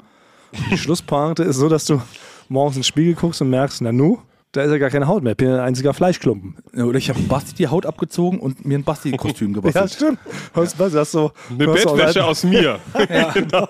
[0.71, 2.01] Die Schlusspointe ist so, dass du
[2.49, 4.19] morgens in den Spiegel guckst und merkst, na nu,
[4.53, 6.55] da ist ja gar keine Haut mehr, ich bin ein einziger Fleischklumpen.
[6.73, 9.91] Ja, Oder ich habe Basti die Haut abgezogen und mir ein Basti-Kostüm Ja, gebastelt.
[9.93, 10.19] stimmt.
[10.53, 12.79] Was, was, hast du, Eine hast so Bettwäsche alte, aus mir.
[13.33, 13.67] genau.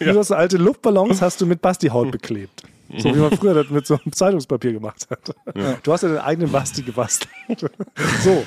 [0.00, 2.62] Du hast so alte Luftballons, hast du mit Basti-Haut beklebt.
[2.98, 5.34] So wie man früher das mit so einem Zeitungspapier gemacht hat.
[5.82, 7.30] Du hast ja deinen eigenen Basti gebastelt.
[8.22, 8.44] So.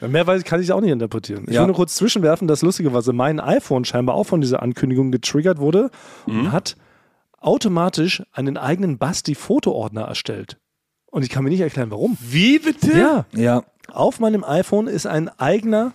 [0.00, 1.44] Ja, Mehr weiß ich, kann ich auch nicht interpretieren.
[1.46, 1.60] Ich Ja.
[1.60, 5.12] will nur kurz zwischenwerfen, das Lustige war, so mein iPhone scheinbar auch von dieser Ankündigung
[5.12, 5.90] getriggert wurde
[6.26, 6.76] und hat
[7.40, 10.56] automatisch einen eigenen Basti-Fotoordner erstellt.
[11.16, 12.18] Und ich kann mir nicht erklären, warum.
[12.20, 12.92] Wie bitte?
[12.92, 15.92] Ja, Ja, auf meinem iPhone ist ein eigener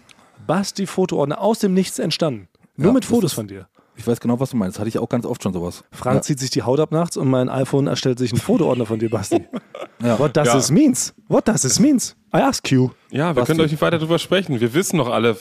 [0.47, 2.47] Basti-Fotoordner aus dem Nichts entstanden.
[2.75, 3.67] Nur Ja, mit Fotos ist- von dir.
[3.95, 4.77] ich weiß genau, was du meinst.
[4.77, 5.83] Das hatte ich auch ganz oft schon sowas.
[5.91, 6.21] Frank ja.
[6.23, 9.11] zieht sich die Haut ab nachts und mein iPhone erstellt sich einen Fotoordner von dir,
[9.11, 9.45] Basti.
[10.03, 10.17] Ja.
[10.17, 10.55] What does Ja.
[10.55, 11.13] this means?
[11.27, 12.15] What does this means?
[12.35, 12.89] I ask you.
[13.11, 14.59] Ja, wir Was können euch nicht weiter drüber sprechen.
[14.59, 15.37] Wir wissen doch alle,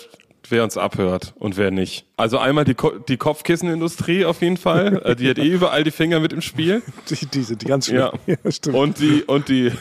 [0.49, 2.07] wer uns abhört und wer nicht.
[2.17, 5.01] Also einmal die, Ko die Kopfkissenindustrie auf jeden Fall.
[5.05, 6.83] Äh, die hat eh überall die Finger mit im Spiel.
[7.09, 7.97] Die, die sind die ganz schön.
[8.27, 8.37] Ja.
[8.51, 8.77] stimmt.
[8.77, 9.73] Und die, und die.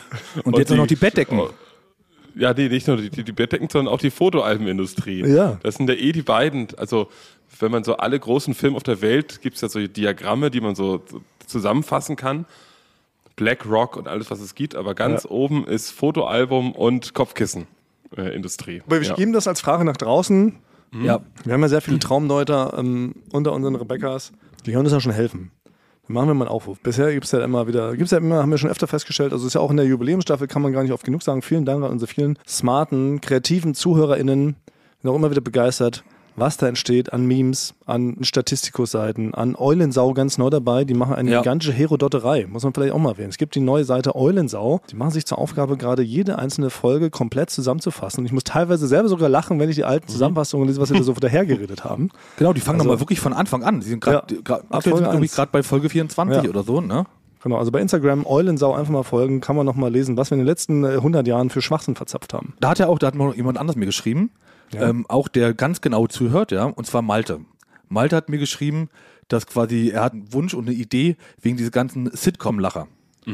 [0.44, 1.40] Und jetzt auch noch die Bettdecken.
[1.40, 1.50] Oh,
[2.36, 5.26] Ja, nee, nicht nur die, die, die Bettdecken, sondern auch die Fotoalbenindustrie.
[5.26, 5.60] Ja.
[5.64, 6.68] Das sind ja eh die beiden.
[6.78, 7.10] Also,
[7.60, 10.62] wenn man so alle großen Filme auf der Welt, gibt es ja so Diagramme, die
[10.62, 11.04] man so
[11.46, 12.46] zusammenfassen kann.
[13.36, 14.76] Black Rock und alles, was es gibt.
[14.76, 17.14] Aber ganz oben ist Fotoalbum und
[18.10, 18.82] Kopfkissenindustrie.
[18.86, 19.16] Aber wir ja.
[19.16, 20.56] geben das als Frage nach draußen.
[21.04, 24.32] Ja, Wir haben ja sehr viele Traumdeuter ähm, unter unseren Rebecca's.
[24.66, 25.52] Die können uns ja schon helfen.
[26.08, 26.80] Dann machen wir mal einen Aufruf.
[26.80, 29.32] Bisher gibt es ja immer wieder, gibt es ja immer, haben wir schon öfter festgestellt,
[29.32, 31.44] also ist ja auch in der Jubiläumsstaffel, kann man gar nicht oft genug sagen.
[31.44, 34.56] Vielen Dank an unsere vielen smarten, kreativen ZuhörerInnen.
[35.02, 36.04] Bin auch immer wieder begeistert,
[36.40, 40.84] was da entsteht an Memes, an Statistikus-Seiten, an Eulensau ganz neu dabei.
[40.86, 41.40] Die machen eine Ja.
[41.42, 43.30] gigantische Herodotterei, muss man vielleicht auch mal erwähnen.
[43.30, 44.82] Es gibt die neue Seite Eulensau.
[44.92, 48.22] Die machen sich zur Aufgabe, gerade jede einzelne Folge komplett zusammenzufassen.
[48.22, 50.96] Und ich muss teilweise selber sogar lachen, wenn ich die alten Zusammenfassungen lese, was sie
[50.96, 52.10] da so dahergeredet haben.
[52.38, 53.80] genau, die fangen Also- nochmal wirklich von Anfang an.
[53.80, 56.50] Die sind gerade, Ja, bei Folge 24 Ja.
[56.50, 57.06] oder so, ne?
[57.42, 60.36] Genau, also bei Instagram Eulensau einfach mal folgen, kann man noch mal lesen, was wir
[60.36, 62.54] in den letzten äh, 100 Jahren für Schwachsinn verzapft haben.
[62.60, 64.32] Da hat ja auch, da hat mal jemand anders mir geschrieben,
[64.74, 67.42] ähm, auch der ganz genau zuhört, ja, und zwar Malte.
[67.88, 68.90] Malte hat mir geschrieben,
[69.28, 72.88] dass quasi, er hat einen Wunsch und eine Idee wegen dieser ganzen Sitcom-Lacher.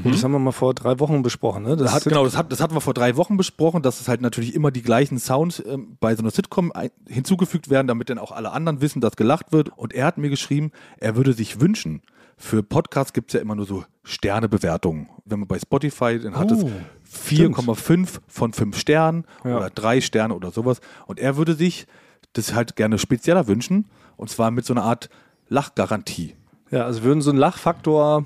[0.03, 1.63] Gut, das haben wir mal vor drei Wochen besprochen.
[1.63, 1.77] Ne?
[1.77, 4.07] Das Das hat, genau, das, hat, das hatten wir vor drei Wochen besprochen, dass es
[4.07, 8.09] halt natürlich immer die gleichen Sounds ähm, bei so einer Sitcom ein, hinzugefügt werden, damit
[8.09, 9.69] dann auch alle anderen wissen, dass gelacht wird.
[9.77, 12.01] Und er hat mir geschrieben, er würde sich wünschen,
[12.37, 15.09] für Podcasts gibt es ja immer nur so Sternebewertungen.
[15.25, 19.57] Wenn man bei Spotify, dann hat Oh, es 4,5 von 5 Sternen Ja.
[19.57, 20.79] oder 3 Sterne oder sowas.
[21.07, 21.87] Und er würde sich
[22.33, 23.85] das halt gerne spezieller wünschen,
[24.17, 25.09] und zwar mit so einer Art
[25.47, 26.35] Lachgarantie.
[26.71, 28.25] Ja, also würden so einen Lachfaktor,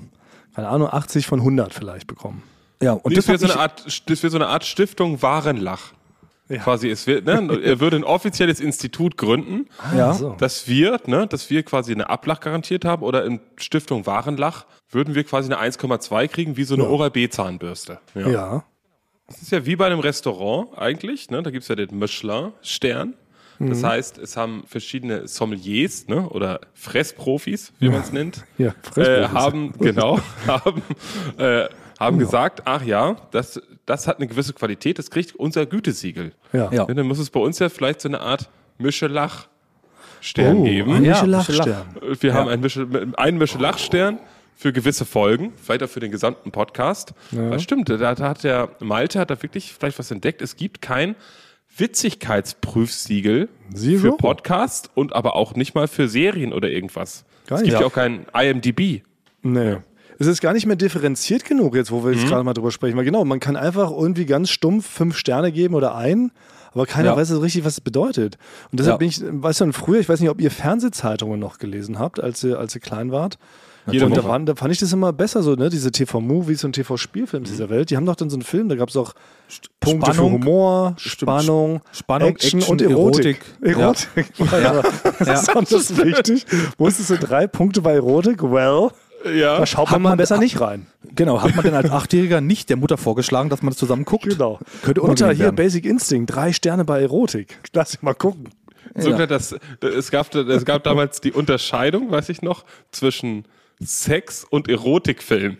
[0.54, 2.42] keine Ahnung, 80 von 100 vielleicht bekommen.
[2.82, 4.64] Ja, und Nee, das, das wäre hab so, eine Art, das wär so eine Art
[4.64, 5.92] Stiftung Warenlach.
[6.50, 6.58] Ja.
[6.58, 10.12] Quasi, es wird, ne, er würde ein offizielles Institut gründen, ja.
[10.12, 10.34] So.
[10.36, 15.14] dass wir, ne, dass wir quasi eine Ablach garantiert haben oder in Stiftung Warenlach würden
[15.14, 18.00] wir quasi eine 1,2 kriegen, wie so eine Oral-B-Zahnbürste.
[18.14, 18.28] Ja.
[18.28, 18.64] Ja.
[19.28, 21.40] Das ist ja wie bei einem Restaurant eigentlich, ne?
[21.42, 23.14] Da gibt's ja den Michelin-Stern.
[23.62, 26.26] Das heißt, es haben verschiedene Sommeliers, ne?
[26.30, 28.46] Oder Fressprofis, wie man es nennt.
[28.56, 29.32] Ja, äh, Fressprofis.
[29.34, 30.82] haben, genau, haben,
[31.36, 31.68] äh,
[32.00, 36.32] haben gesagt, ach ja, das, das hat eine gewisse Qualität, das kriegt unser Gütesiegel.
[36.52, 36.70] Ja.
[36.72, 36.86] Ja.
[36.88, 40.92] Ja, dann muss es bei uns ja vielleicht so eine Art Michelach-Stern Oh, geben.
[40.94, 41.84] ein Ja, Michelin-Stern.
[42.20, 44.18] Wir haben einen, Michel, einen Michelach-Stern
[44.56, 47.14] für gewisse Folgen, vielleicht auch für den gesamten Podcast.
[47.30, 50.42] Das stimmt, da, da hat der Malte hat da wirklich vielleicht was entdeckt.
[50.42, 51.14] Es gibt kein
[51.76, 54.00] Witzigkeitsprüfsiegel Zero?
[54.00, 57.24] für Podcast und aber auch nicht mal für Serien oder irgendwas.
[57.46, 57.86] Gar es gibt ja Ja.
[57.86, 59.02] auch kein IMDb.
[59.42, 59.76] Nee.
[60.20, 62.18] Es ist gar nicht mehr differenziert genug, jetzt wo wir Mhm.
[62.18, 62.96] jetzt gerade mal drüber sprechen.
[62.96, 66.30] Weil genau, man kann einfach irgendwie ganz stumpf fünf Sterne geben oder ein,
[66.72, 67.16] aber keiner Ja.
[67.16, 68.36] weiß so richtig, was es bedeutet.
[68.70, 68.96] Und deshalb Ja.
[68.98, 72.44] bin ich, weißt du, früher, ich weiß nicht, ob ihr Fernsehzeitungen noch gelesen habt, als
[72.44, 73.38] ihr, als ihr klein wart.
[73.90, 75.70] Jede und da, waren, da fand ich das immer besser, so, ne?
[75.70, 77.52] Diese TV-Movies und TV-Spielfilms Mhm.
[77.52, 77.88] dieser Welt.
[77.90, 79.14] Die haben doch dann so einen Film, da gab es auch
[79.80, 80.32] Punkte Spannung.
[80.42, 80.94] für Humor.
[80.98, 83.40] Spannung, Spannung, Action, Action, und Erotik.
[83.62, 84.38] Erotik.
[84.38, 84.52] Erotik.
[84.62, 84.82] Ja.
[85.60, 86.44] Das ist wichtig.
[86.76, 88.42] Wusstest du drei Punkte bei Erotik?
[88.42, 88.90] Well,
[89.24, 89.58] Ja.
[89.58, 90.86] da schaut Hat man mal man- besser nicht rein.
[91.14, 94.24] Genau, hat man denn als Achtjähriger nicht der Mutter vorgeschlagen, dass man das zusammen guckt?
[94.24, 94.58] Genau.
[94.82, 95.56] Könnte Mutter, hier werden.
[95.56, 97.58] Basic Instinct, drei Sterne bei Erotik.
[97.74, 98.48] Lass dich mal gucken.
[98.96, 99.26] So, Ja.
[99.26, 103.44] das, es, gab, es gab damals die Unterscheidung, weiß ich noch, zwischen
[103.80, 105.58] Sex und Erotikfilm.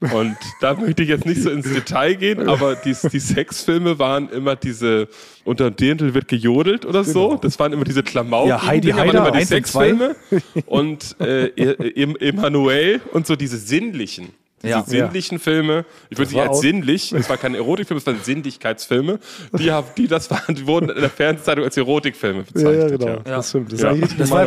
[0.00, 4.28] Und da möchte ich jetzt nicht so ins Detail gehen, aber die, die Sexfilme waren
[4.30, 5.08] immer diese,
[5.44, 7.36] unter dem Dirndl wird gejodelt oder so.
[7.36, 8.48] Das waren immer diese Klamauk.
[8.48, 9.56] Ja, Heidi Dinger, waren Heider, immer die eins und.
[9.56, 10.16] Sexfilme.
[10.66, 11.46] Und äh,
[11.94, 14.28] Em- Emanuel und so diese sinnlichen.
[14.62, 14.84] Diese Ja.
[14.86, 19.18] sinnlichen Filme, ich würde sie als sinnlich, es war kein Erotikfilm, es waren Sinnlichkeitsfilme,
[19.58, 22.90] die, haben, die das waren, die wurden in der Fernsehzeitung als Erotikfilme Ja, bezeichnet.
[22.92, 23.06] ja, genau.
[23.08, 23.22] ja.
[23.24, 23.72] Das stimmt.
[23.72, 23.88] Das Ja.
[23.88, 24.46] ist eigentlich richtig Das war-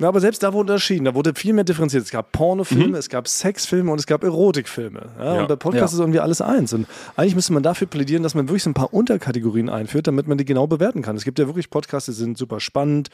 [0.00, 1.04] Na, aber selbst da wurde unterschieden.
[1.06, 2.04] Da wurde viel mehr differenziert.
[2.04, 2.94] Es gab Pornofilme, Mhm.
[2.94, 5.00] es gab Sexfilme und es gab Erotikfilme.
[5.18, 5.40] Ja, Ja.
[5.42, 6.72] Und bei Podcasts ist irgendwie alles eins.
[6.72, 10.28] Und eigentlich müsste man dafür plädieren, dass man wirklich so ein paar Unterkategorien einführt, damit
[10.28, 11.16] man die genau bewerten kann.
[11.16, 13.08] Es gibt ja wirklich Podcasts, die sind super spannend,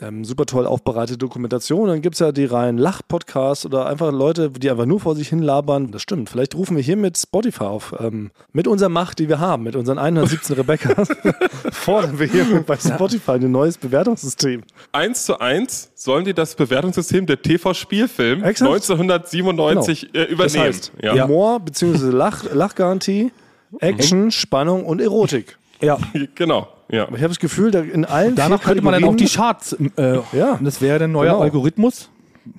[0.00, 1.88] ähm, super toll aufbereitete Dokumentation.
[1.88, 5.28] Dann gibt es ja die reinen Lach-Podcasts oder einfach Leute, die einfach nur vor sich
[5.28, 5.90] hin labern.
[5.90, 6.30] Das stimmt.
[6.30, 7.94] Vielleicht rufen wir hier mit Spotify auf.
[7.98, 11.04] Ähm, mit unserer Macht, die wir haben, mit unseren 117 Rebecca,
[11.72, 14.62] fordern wir hier bei Spotify ein neues Bewertungssystem.
[14.92, 18.70] Eins zu eins sollen die das Bewertungssystem der TV-Spielfilm Exakt.
[18.70, 20.36] 1997 äh, übernehmen.
[20.38, 21.24] Das heißt, ja.
[21.24, 22.10] Humor bzw.
[22.10, 23.32] Lach, Lachgarantie,
[23.80, 25.58] Action, Spannung und Erotik.
[25.80, 25.98] Ja.
[26.34, 26.68] Genau.
[26.90, 27.02] Ja.
[27.06, 29.72] Aber ich habe das Gefühl, da in allen Danach könnte man dann auch die Charts,
[29.96, 30.52] äh, Ja.
[30.54, 31.40] und das wäre der neue Genau.
[31.42, 32.10] Algorithmus.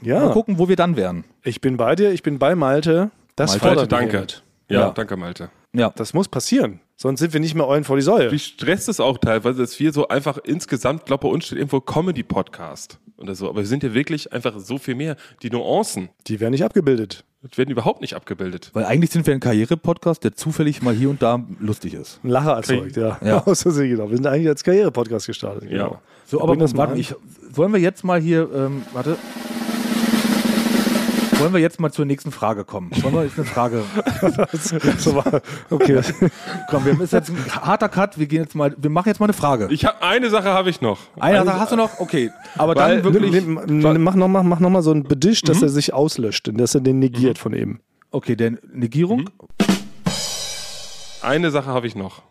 [0.02, 1.24] Mal Ja, gucken, wo wir dann wären.
[1.44, 3.10] ich bin bei dir, ich bin bei Malte.
[3.36, 4.28] Das Malte, fordern Malte, danke.
[4.70, 4.90] Ja, Ja.
[4.92, 5.50] danke, Malte.
[5.74, 5.92] Ja.
[5.96, 6.80] Das muss passieren.
[7.02, 8.30] Sonst sind wir nicht mehr Eulen vor die Säule.
[8.30, 11.80] Wie stresst es auch teilweise, dass wir so einfach insgesamt, glaube bei uns steht irgendwo
[11.80, 13.48] Comedy-Podcast oder so.
[13.48, 15.16] Aber wir sind ja wirklich einfach so viel mehr.
[15.42, 17.24] Die Nuancen Die werden nicht abgebildet.
[17.56, 18.72] werden überhaupt nicht abgebildet.
[18.74, 22.20] Weil eigentlich sind wir ein Karriere-Podcast, der zufällig mal hier und da lustig ist.
[22.22, 23.18] Ein Lacher erzeugt, ja.
[23.24, 23.44] Ja.
[23.46, 24.10] Aus Versehen, genau.
[24.10, 25.70] Wir sind eigentlich als Karriere-Podcast gestartet.
[25.70, 25.92] Genau.
[25.92, 26.02] Ja.
[26.26, 27.16] So, aber das mal ich,
[27.56, 29.16] sollen wir jetzt mal hier, ähm, warte.
[31.40, 32.92] Wollen wir jetzt mal zur nächsten Frage kommen?
[33.02, 33.84] Wollen wir jetzt eine Frage?
[35.00, 36.02] So war, okay.
[36.70, 38.18] Komm, wir ist jetzt ein harter Cut.
[38.20, 39.68] Wir gehen jetzt mal, wir machen jetzt mal eine Frage.
[39.72, 41.00] Ich habe eine Sache habe ich noch.
[41.20, 42.00] Eine Sache hast du noch?
[42.00, 42.32] Okay.
[42.58, 43.32] Aber Weil- dann wirklich.
[43.32, 45.48] Nimm- nimm- mach nochmal mach noch mal so einen Bedisch, Mhm.
[45.48, 47.80] dass er sich auslöscht, dass er den negiert von eben.
[48.12, 49.30] Okay, der Negierung.
[51.22, 52.22] Eine Sache habe ich noch.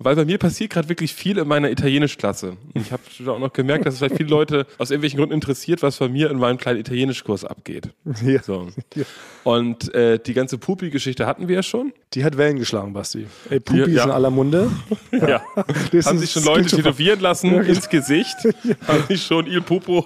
[0.00, 2.56] Weil bei mir passiert gerade wirklich viel in meiner Italienischklasse.
[2.74, 5.82] Und Ich habe auch noch gemerkt, dass es vielleicht viele Leute aus irgendwelchen Gründen interessiert,
[5.82, 7.90] was bei mir in meinem kleinen Italienischkurs abgeht.
[8.24, 8.42] Ja.
[8.42, 8.68] So.
[9.44, 11.92] Und äh, die ganze Pupi-Geschichte hatten wir ja schon.
[12.14, 13.26] Die hat Wellen geschlagen, Basti.
[13.50, 14.04] Ey, Pupi Ja, ist ja.
[14.04, 14.70] in aller Munde.
[15.12, 15.42] Ja.
[15.92, 18.34] Das haben sich schon Leute tätowieren lassen ins Gesicht.
[18.88, 20.04] Haben sich schon Il Pupo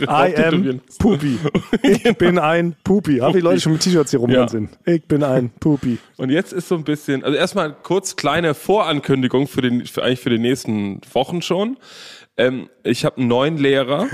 [0.00, 0.80] I am.
[0.98, 1.38] Pupi.
[1.82, 3.18] Ich bin ein Pupi.
[3.18, 4.48] Habe ich Leute schon mit T-Shirts hier rumrennen Ja.
[4.48, 4.70] sind.
[4.86, 5.98] Ich bin ein Pupi.
[6.16, 10.20] Und jetzt ist so ein bisschen, also erstmal kurz kleine Vorankündigung für den, für eigentlich
[10.20, 11.76] für die nächsten Wochen schon.
[12.36, 14.06] Ähm, ich habe einen neuen Lehrer,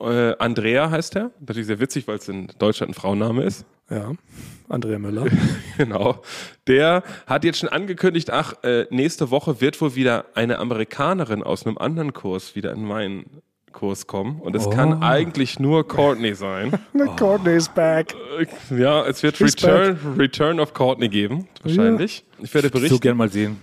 [0.00, 1.30] äh, Andrea heißt er.
[1.40, 3.64] Natürlich sehr witzig, weil es in Deutschland ein Frauenname ist.
[3.90, 4.12] Ja.
[4.68, 5.26] Andrea Müller.
[5.78, 6.20] Genau.
[6.66, 11.66] Der hat jetzt schon angekündigt, ach, äh, nächste Woche wird wohl wieder eine Amerikanerin aus
[11.66, 14.38] einem anderen Kurs wieder in meinen Kurs kommen.
[14.40, 16.72] Und es kann eigentlich nur Courtney sein.
[17.18, 18.14] Courtney is back.
[18.70, 22.24] Ja, es wird Return, Return of Courtney geben, wahrscheinlich.
[22.40, 23.00] Ich werde So berichten.
[23.00, 23.58] gern mal sehen.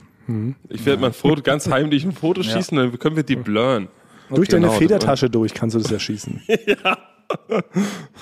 [0.70, 3.88] Ich werde mal ein Foto, ganz heimlich ein Foto schießen, dann können wir die blurren.
[4.34, 4.78] Durch deine Genau.
[4.78, 6.42] Federtasche durch kannst du das erschießen.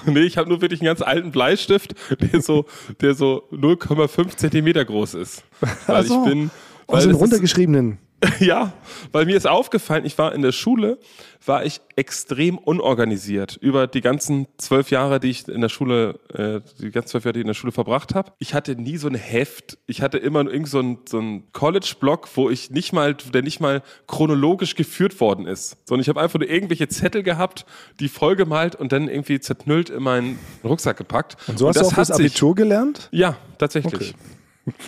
[0.05, 1.95] Nee, ich habe nur wirklich einen ganz alten Bleistift,
[2.33, 2.65] der so,
[2.99, 5.45] der so 0,5 Zentimeter groß ist.
[5.87, 6.25] Weil so.
[6.25, 6.51] ich bin.
[6.87, 7.99] Weil es ist, runtergeschriebenen.
[8.39, 8.73] ja,
[9.11, 10.97] weil mir ist aufgefallen, ich war in der Schule,
[11.45, 16.61] war ich extrem unorganisiert über die ganzen zwölf Jahre, die ich in der Schule, äh,
[16.81, 18.31] die ganzen zwölf Jahre, die ich in der Schule verbracht habe.
[18.39, 19.77] Ich hatte nie so ein Heft.
[19.85, 23.43] Ich hatte immer nur irgend so ein, so ein College-Block, wo ich nicht mal, der
[23.43, 27.65] nicht mal chronologisch geführt worden ist, sondern ich habe einfach nur irgendwelche Zettel gehabt,
[27.99, 31.37] die vollgemalt und dann irgendwie zerknüllt in meinen Rucksack gepackt.
[31.47, 33.09] Und so hast du auch das Abitur gelernt?
[33.11, 34.15] ja, tatsächlich.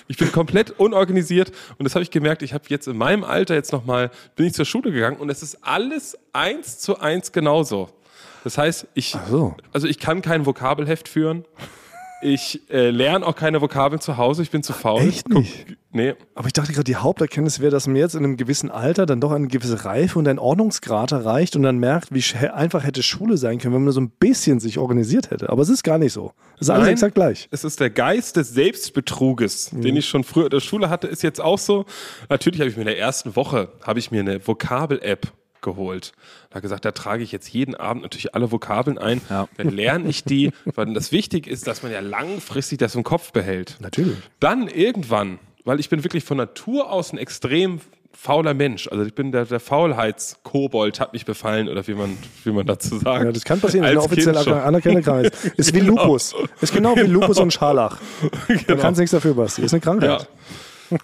[0.07, 2.41] Ich bin komplett unorganisiert und das habe ich gemerkt.
[2.41, 5.43] Ich habe jetzt in meinem Alter jetzt nochmal, bin ich zur Schule gegangen und es
[5.43, 7.89] ist alles eins zu eins genauso.
[8.43, 9.55] Das heißt, ich, so.
[9.73, 11.45] also ich kann kein Vokabelheft führen.
[12.21, 14.41] Ich äh, lerne auch keine Vokabeln zu Hause.
[14.41, 15.01] Ich bin zu faul.
[15.01, 15.65] Echt nicht?
[15.91, 16.15] Nee.
[16.35, 19.21] Aber ich dachte gerade, die Haupterkenntnis wäre, dass man jetzt in einem gewissen Alter dann
[19.21, 23.37] doch eine gewisse Reife und ein Ordnungsgrad erreicht und dann merkt, wie einfach hätte Schule
[23.37, 25.49] sein können, wenn man nur so ein bisschen sich organisiert hätte.
[25.49, 26.33] Aber es ist gar nicht so.
[26.55, 26.93] Es ist alles Nein.
[26.93, 27.47] exakt gleich.
[27.51, 31.23] Es ist der Geist des Selbstbetruges, den ich schon früher in der Schule hatte, ist
[31.23, 31.85] jetzt auch so.
[32.29, 36.13] Natürlich habe ich mir in der ersten Woche habe ich mir eine Vokabel-App geholt.
[36.49, 39.21] Da habe gesagt, da trage ich jetzt jeden Abend natürlich alle Vokabeln ein.
[39.29, 39.47] Ja.
[39.57, 43.31] Dann lerne ich die, weil das wichtig ist, dass man ja langfristig das im Kopf
[43.31, 43.77] behält.
[43.79, 44.17] Natürlich.
[44.39, 48.87] Dann irgendwann, weil ich bin wirklich von Natur aus ein extrem fauler Mensch.
[48.87, 52.99] Also ich bin der, der Faulheitskobold hat mich befallen oder wie man, wie man dazu
[52.99, 53.23] sagt.
[53.23, 55.33] Ja, das kann passieren, das ist eine Als offiziell anerkannte Krankheit.
[55.57, 56.35] Ist wie Lupus.
[56.59, 57.97] Ist genau wie Lupus und Scharlach.
[58.67, 59.61] Da kannst nichts dafür, Basti.
[59.61, 60.21] Ist eine Krankheit.
[60.21, 60.27] Ja.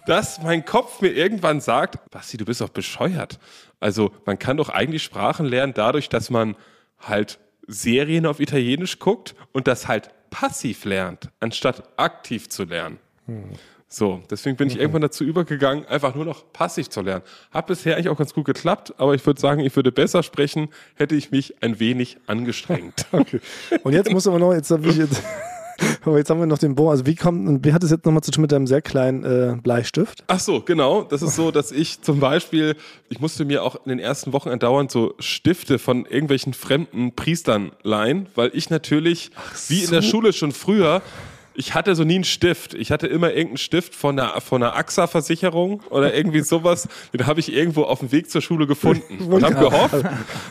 [0.06, 3.40] Dass mein Kopf mir irgendwann sagt, Basti, du bist doch bescheuert.
[3.80, 6.56] Also man kann doch eigentlich Sprachen lernen dadurch, dass man
[7.00, 13.00] halt Serien auf Italienisch guckt und das halt passiv lernt, anstatt aktiv zu lernen.
[13.88, 17.24] So, deswegen bin ich irgendwann dazu übergegangen, einfach nur noch passiv zu lernen.
[17.52, 20.70] Hat bisher eigentlich auch ganz gut geklappt, aber ich würde sagen, ich würde besser sprechen,
[20.96, 23.06] hätte ich mich ein wenig angestrengt.
[23.16, 23.40] Okay.
[23.84, 25.24] Und jetzt muss aber noch, jetzt habe ich jetzt,
[26.06, 26.92] aber jetzt haben wir noch den Bohr.
[26.92, 29.24] Also wie kommt, und wie hat es jetzt nochmal zu tun mit deinem sehr kleinen
[29.24, 30.24] äh, Bleistift?
[30.28, 31.04] Ach so, genau.
[31.04, 32.76] Das ist so, dass ich zum Beispiel,
[33.10, 37.72] ich musste mir auch in den ersten Wochen andauernd so Stifte von irgendwelchen fremden Priestern
[37.84, 39.32] leihen, weil ich natürlich,
[39.68, 41.02] wie in der Schule schon früher,
[41.56, 42.74] ich hatte so nie einen Stift.
[42.74, 46.88] Ich hatte immer irgendeinen Stift von einer, von einer AXA-Versicherung oder irgendwie sowas.
[47.14, 50.04] Den habe ich irgendwo auf dem Weg zur Schule gefunden und habe gehofft,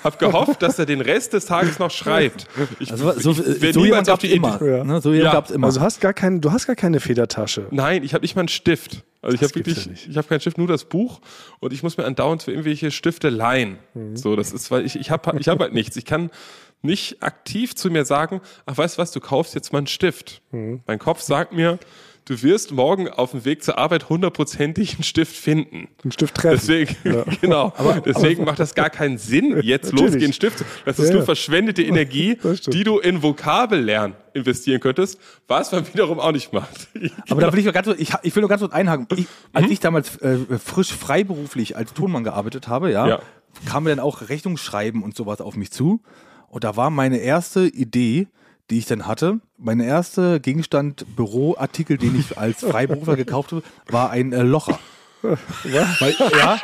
[0.02, 2.46] hab gehofft, dass er den Rest des Tages noch schreibt.
[2.78, 4.62] Ich, Also, so ich so jemand gab es immer.
[4.62, 4.84] Ja.
[4.84, 5.00] Ne?
[5.00, 5.32] So jemand Ja.
[5.32, 5.66] gab's immer.
[5.66, 7.66] Also du hast gar kein, du hast gar keine Federtasche.
[7.70, 9.02] Nein, ich habe nicht mal einen Stift.
[9.22, 10.06] Also ich habe wirklich, ja nicht.
[10.08, 11.20] ich habe keinen Stift, nur das Buch
[11.58, 13.78] und ich muss mir andauernd für irgendwelche Stifte leihen.
[13.94, 14.16] Mhm.
[14.16, 15.96] So, das ist, weil ich, ich habe ich hab halt nichts.
[15.96, 16.30] Ich kann
[16.84, 20.42] nicht aktiv zu mir sagen, ach weißt du was, du kaufst jetzt mal einen Stift.
[20.52, 20.80] Mhm.
[20.86, 21.78] Mein Kopf sagt mir,
[22.26, 25.88] du wirst morgen auf dem Weg zur Arbeit hundertprozentig einen Stift finden.
[26.02, 26.58] Einen Stift treffen.
[26.60, 26.96] Deswegen,
[27.40, 27.72] genau.
[28.04, 30.58] Deswegen macht das gar keinen Sinn, jetzt losgehen, Stift.
[30.58, 31.26] zu- Das ist Ja, nur ja.
[31.26, 35.18] verschwendete Energie, die du in Vokabellernen investieren könntest,
[35.48, 36.88] was man wiederum auch nicht macht.
[37.28, 39.06] Aber da will ich, mal ganz, kurz- ich, ich will nur ganz kurz einhaken.
[39.16, 43.18] Ich, als ich damals äh, frisch freiberuflich als Tonmann gearbeitet habe, ja, Ja.
[43.66, 46.00] kam mir dann auch Rechnungsschreiben und sowas auf mich zu.
[46.54, 48.28] Und da war meine erste Idee,
[48.70, 54.10] die ich dann hatte, meine erste Gegenstand Büroartikel, den ich als Freiberufler gekauft habe, war
[54.10, 54.78] ein äh, Locher.
[55.20, 56.58] Weil, ja,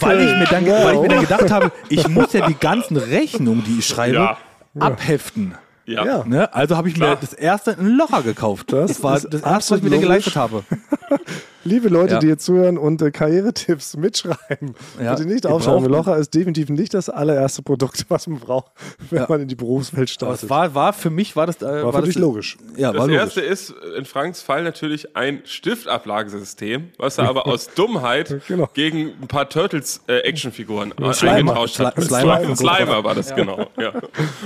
[0.00, 2.96] weil, ich mir dann, weil ich mir dann gedacht habe, ich muss ja die ganzen
[2.96, 4.38] Rechnungen, die ich schreibe, Ja.
[4.80, 5.54] abheften.
[5.86, 6.04] Ja.
[6.04, 6.24] Ja.
[6.24, 6.52] Ne?
[6.52, 7.10] Also habe ich Klar.
[7.10, 8.72] mir das erste ein Locher gekauft.
[8.72, 10.64] Das Das, war das erste, was ich mir dann geleistet habe.
[11.64, 12.18] Liebe Leute, Ja.
[12.20, 15.86] die jetzt zuhören und äh, Karrieretipps mitschreiben, Ja, bitte nicht aufschreiben.
[15.86, 18.72] Locher ist definitiv nicht das allererste Produkt, was man braucht,
[19.10, 19.26] wenn Ja.
[19.28, 20.42] man in die Berufswelt Aber startet.
[20.44, 22.56] es war, war für mich war das äh, War für das, dich logisch.
[22.76, 23.20] Ja, Das war logisch.
[23.22, 28.68] erste ist äh, in Franks Fall natürlich ein Stiftablagesystem, was er aber aus Dummheit Genau.
[28.74, 31.96] gegen ein paar Turtles äh, Actionfiguren äh, eingetauscht hat.
[31.96, 33.66] Sli- Slimer Slimer, Slimer war das genau.
[33.78, 33.92] Ja.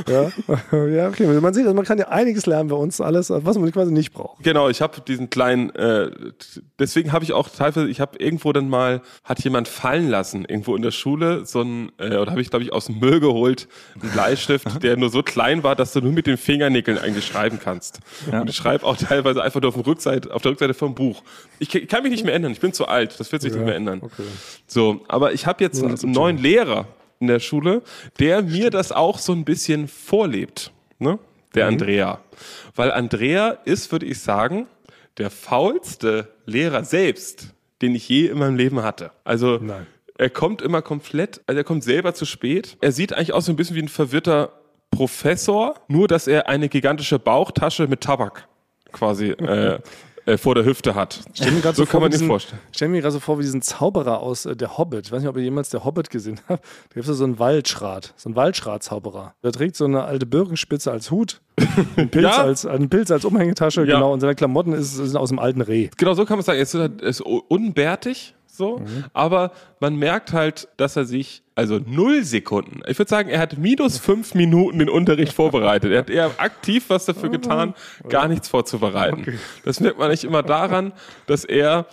[0.09, 0.31] Ja,
[0.87, 1.27] ja okay.
[1.41, 4.13] Man sieht, also man kann ja einiges lernen bei uns, alles, was man quasi nicht
[4.13, 4.43] braucht.
[4.43, 6.61] Genau, ich habe diesen kleinen, äh, t-
[7.09, 10.77] deswegen habe ich auch teilweise, ich habe irgendwo dann mal, hat jemand fallen lassen, irgendwo
[10.77, 13.69] in der Schule, so ein, äh, oder habe ich glaube ich aus dem Müll geholt,
[14.01, 17.59] einen Bleistift, der nur so klein war, dass du nur mit den Fingernägeln eigentlich schreiben
[17.63, 18.01] kannst.
[18.31, 21.23] Und ich schreibe auch teilweise einfach nur auf, Rückseite, auf der Rückseite vom Buch.
[21.59, 23.65] Ich k- kann mich nicht mehr ändern, ich bin zu alt, das wird sich nicht
[23.65, 24.01] mehr ändern.
[24.67, 26.87] So, aber ich habe jetzt einen, einen neuen Lehrer
[27.21, 27.83] in der Schule,
[28.21, 31.19] der mir das auch so ein bisschen vorlebt, ne?
[31.55, 32.21] Der Andrea.
[32.77, 34.67] Weil Andrea ist, würde ich sagen,
[35.19, 39.11] der faulste Lehrer selbst, den ich je in meinem Leben hatte.
[39.25, 39.87] Also Nein.
[40.17, 42.77] er kommt immer komplett, also er kommt selber zu spät.
[42.81, 44.53] Er sieht eigentlich aus so ein bisschen wie ein verwirrter
[44.91, 48.49] Professor, nur dass er eine gigantische Bauchtasche mit Tabak
[48.93, 49.79] quasi äh,
[50.29, 51.21] äh, vor der Hüfte hat.
[51.35, 52.61] Stell mir so kann man diesen- vorstellen.
[52.73, 55.07] Stell mir gerade so vor, wie diesen Zauberer aus äh, Der Hobbit.
[55.07, 56.63] Ich weiß nicht, ob ihr jemals Der Hobbit gesehen habt.
[56.65, 59.35] Da gibt es so einen Waldschrat, so einen Waldschrat-Zauberer.
[59.43, 61.41] Der trägt so eine alte Birkenspitze als Hut,
[61.97, 62.43] einen Pilz, Ja.
[62.43, 63.95] als, einen Pilz als Umhängetasche, Ja.
[63.95, 65.89] genau, und seine Klamotten ist, sind aus dem alten Reh.
[65.97, 66.59] Genau, so kann man sagen.
[66.59, 68.83] Er ist, er ist unbärtig, so,
[69.15, 73.57] aber man merkt halt, dass er sich, also null Sekunden, ich würde sagen, er hat
[73.57, 75.91] minus fünf Minuten den Unterricht vorbereitet.
[75.93, 77.75] Er hat eher aktiv was dafür getan,
[78.11, 79.39] gar nichts vorzubereiten.
[79.65, 80.93] Das merkt man nicht immer daran,
[81.27, 81.87] dass er,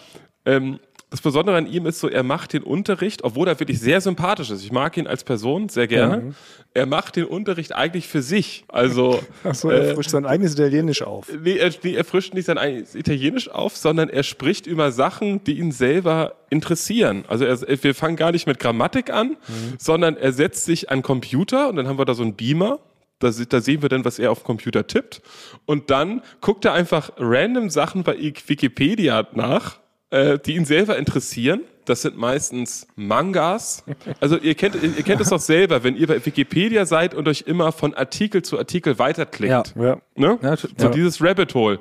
[0.45, 0.79] ähm,
[1.15, 4.49] das Besondere an ihm ist so, er macht den Unterricht, obwohl er wirklich sehr sympathisch
[4.49, 4.65] ist.
[4.65, 6.35] Ich mag ihn als Person sehr gerne.
[6.73, 8.65] Er macht den Unterricht eigentlich für sich.
[8.67, 11.31] Also, Achso, er frischt sein eigenes Italienisch auf.
[11.41, 15.41] Nee, er, nee, er frischt nicht sein eigenes Italienisch auf, sondern er spricht über Sachen,
[15.45, 17.23] die ihn selber interessieren.
[17.29, 19.37] Also er, wir fangen gar nicht mit Grammatik an,
[19.77, 22.79] sondern er setzt sich an Computer und dann haben wir da so einen Beamer.
[23.19, 25.21] Da, da sehen wir dann, was er auf dem Computer tippt.
[25.65, 31.61] Und dann guckt er einfach random Sachen bei Wikipedia nach, äh, die ihn selber interessieren.
[31.85, 33.83] Das sind meistens Mangas.
[34.19, 37.43] Also ihr kennt, ihr kennt es doch selber, wenn ihr bei Wikipedia seid und euch
[37.45, 39.73] immer von Artikel zu Artikel weiterklickt.
[39.75, 39.83] Ja.
[39.83, 40.01] Ja.
[40.15, 40.39] Ne?
[40.41, 40.89] Ja, so ja.
[40.89, 41.79] dieses Rabbit Hole.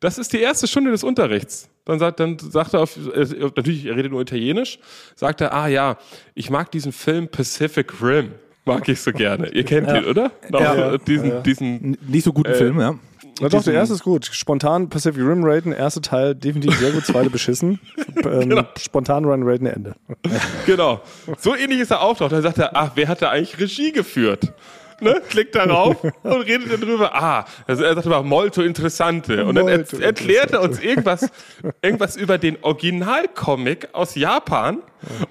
[0.00, 1.70] Das ist die erste Stunde des Unterrichts.
[1.84, 3.26] Dann sagt, dann sagt er auf, äh,
[3.56, 4.78] natürlich, er redet nur Italienisch,
[5.16, 5.96] sagt er, ah ja,
[6.34, 8.32] ich mag diesen Film Pacific Rim.
[8.66, 9.48] Mag ich so gerne.
[9.48, 10.30] Ihr kennt ihn, oder?
[10.52, 10.92] Ja.
[10.92, 12.98] äh, diesen, diesen, Nicht so guten Film, ja.
[13.40, 14.26] Na doch, der erste ist gut.
[14.26, 17.80] Spontan Pacific Rim Raten, erster Teil definitiv sehr gut, zweite beschissen.
[18.24, 19.94] Ähm, Spontan Run Raten Ende.
[20.66, 21.00] genau.
[21.38, 22.28] So ähnlich ist er auch noch.
[22.28, 24.52] Dann sagt er, ach, wer hat da eigentlich Regie geführt?
[25.00, 27.14] Ne, klickt darauf und redet dann drüber.
[27.14, 29.44] Ah, also er sagt immer molto interessante.
[29.44, 31.28] Und dann er, erklärt er uns irgendwas,
[31.82, 34.78] irgendwas über den Originalcomic aus Japan.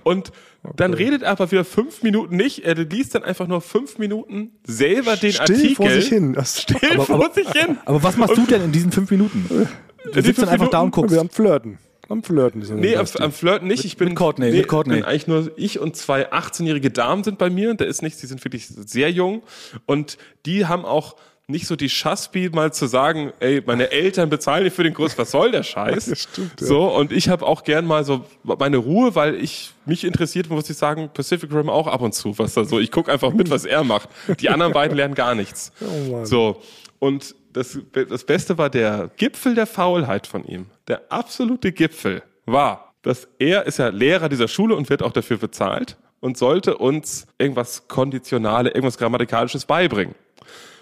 [0.03, 0.31] Und
[0.75, 2.65] dann redet er einfach wieder fünf Minuten nicht.
[2.65, 5.75] Er liest dann einfach nur fünf Minuten selber den Still Artikel.
[5.75, 6.33] vor sich hin.
[6.33, 7.77] Das Still Aber- vor aber- sich hin.
[7.85, 9.67] Aber was machst du denn in diesen fünf Minuten?
[10.13, 11.13] Du sitzt dann einfach da und guckst.
[11.13, 11.79] wir am Flirten.
[12.09, 12.61] Am Flirten.
[12.61, 13.85] sind wir Nee, am, am Flirten nicht.
[13.85, 14.95] Ich bin, mit Courtney, nee, mit Courtney.
[14.95, 17.73] bin eigentlich nur ich und zwei 18-jährige Damen sind bei mir.
[17.73, 19.43] Da ist nichts, die sind wirklich sehr jung.
[19.85, 21.15] Und die haben auch
[21.49, 25.17] nicht so die Schaspi mal zu sagen, ey, meine Eltern bezahlen nicht für den Kurs,
[25.17, 26.05] was soll der Scheiß?
[26.09, 26.67] Das stimmt, ja.
[26.67, 30.69] So, und ich habe auch gern mal so meine Ruhe, weil ich mich interessiert, muss
[30.69, 32.79] ich sagen, Pacific Rim auch ab und zu, was da so.
[32.79, 34.09] Ich gucke einfach mit, was er macht.
[34.41, 35.71] Die anderen beiden lernen gar nichts.
[35.79, 36.25] Oh Mann.
[36.25, 36.61] So,
[36.99, 37.77] und das,
[38.09, 40.67] das Beste war der Gipfel der Faulheit von ihm.
[40.87, 45.37] Der absolute Gipfel war, dass er ist ja Lehrer dieser Schule und wird auch dafür
[45.37, 50.15] bezahlt und sollte uns irgendwas Konditionale, irgendwas Grammatikalisches beibringen.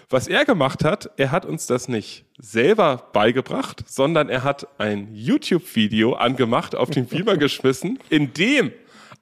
[0.08, 5.08] Was er gemacht hat, er hat uns das nicht selber beigebracht, sondern er hat ein
[5.12, 8.72] YouTube-Video angemacht, auf den Beamer geschmissen, in dem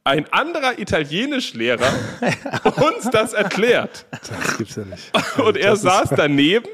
[0.07, 1.87] ein anderer Italienischlehrer
[2.77, 4.05] uns das erklärt.
[4.11, 5.39] Das gibt's ja nicht.
[5.39, 6.67] Und er saß daneben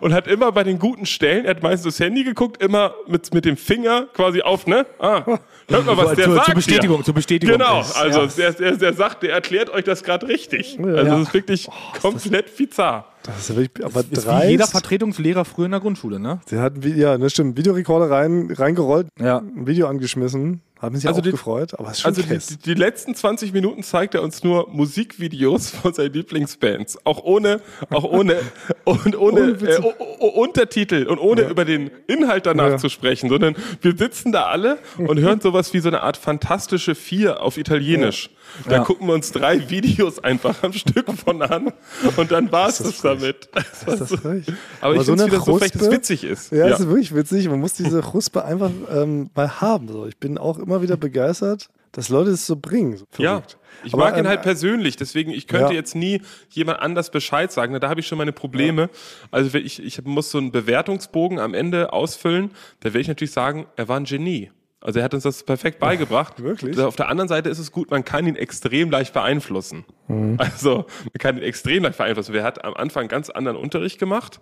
[0.00, 3.32] und hat immer bei den guten Stellen, er hat meistens das Handy geguckt, immer mit,
[3.32, 4.84] mit dem Finger quasi auf, ne?
[4.98, 5.22] Ah,
[5.68, 6.46] hört mal, was der zur, sagt.
[6.46, 7.04] zur Bestätigung, hier.
[7.04, 7.58] zur Bestätigung.
[7.58, 7.96] Genau, ist.
[7.96, 10.80] also der, der, der sagt, der erklärt euch das gerade richtig.
[10.82, 11.68] Also das ist wirklich
[12.02, 13.06] komplett bizarr.
[13.22, 14.46] Das ist ja wirklich, aber ist dreist.
[14.46, 16.40] wie jeder Vertretungslehrer früher in der Grundschule, ne?
[16.50, 19.38] Der hat, ja, das stimmt, Videorekorder rein, reingerollt, Ja.
[19.38, 20.60] ein Video angeschmissen.
[20.80, 23.52] Haben sich Also auch die- gefreut, aber es ist schon Also die, die, letzten 20
[23.52, 26.98] Minuten zeigt er uns nur Musikvideos von seinen Lieblingsbands.
[27.04, 27.60] Auch ohne,
[27.90, 28.36] auch ohne,
[28.84, 32.76] und ohne, Ohne äh, Untertitel und ohne über den Inhalt danach Ja.
[32.78, 36.94] zu sprechen, sondern wir sitzen da alle und hören sowas wie so eine Art fantastische
[36.94, 38.30] Vier auf Italienisch.
[38.66, 38.84] Da Ja.
[38.84, 41.72] gucken wir uns drei Videos einfach am Stück von an
[42.16, 43.48] und dann war es das damit.
[43.84, 44.46] Das das frech.
[44.80, 46.52] Aber ich Aber so finde es so es Kruspe- witzig ist.
[46.52, 47.48] Ja, das ist wirklich witzig.
[47.48, 49.88] Man muss diese Chuspe einfach ähm, mal haben.
[49.88, 50.06] So.
[50.06, 52.96] Ich bin auch immer wieder begeistert, dass Leute es so bringen.
[52.96, 53.58] So Ja, verrückt.
[53.84, 55.78] ich Aber, mag ihn ähm, halt persönlich, deswegen, ich könnte ja.
[55.78, 56.20] jetzt nie
[56.50, 57.78] jemand anders Bescheid sagen.
[57.80, 58.90] Da habe ich schon meine Probleme.
[59.30, 63.32] Also wenn ich, ich muss so einen Bewertungsbogen am Ende ausfüllen, da werde ich natürlich
[63.32, 64.50] sagen, er war ein Genie.
[64.80, 66.40] Also er hat uns das perfekt beigebracht.
[66.42, 66.78] wirklich?
[66.78, 69.84] Auf der anderen Seite ist es gut, man kann ihn extrem leicht beeinflussen.
[70.06, 70.36] Mhm.
[70.38, 72.34] Also man kann ihn extrem leicht beeinflussen.
[72.34, 74.40] Er hat am Anfang ganz anderen Unterricht gemacht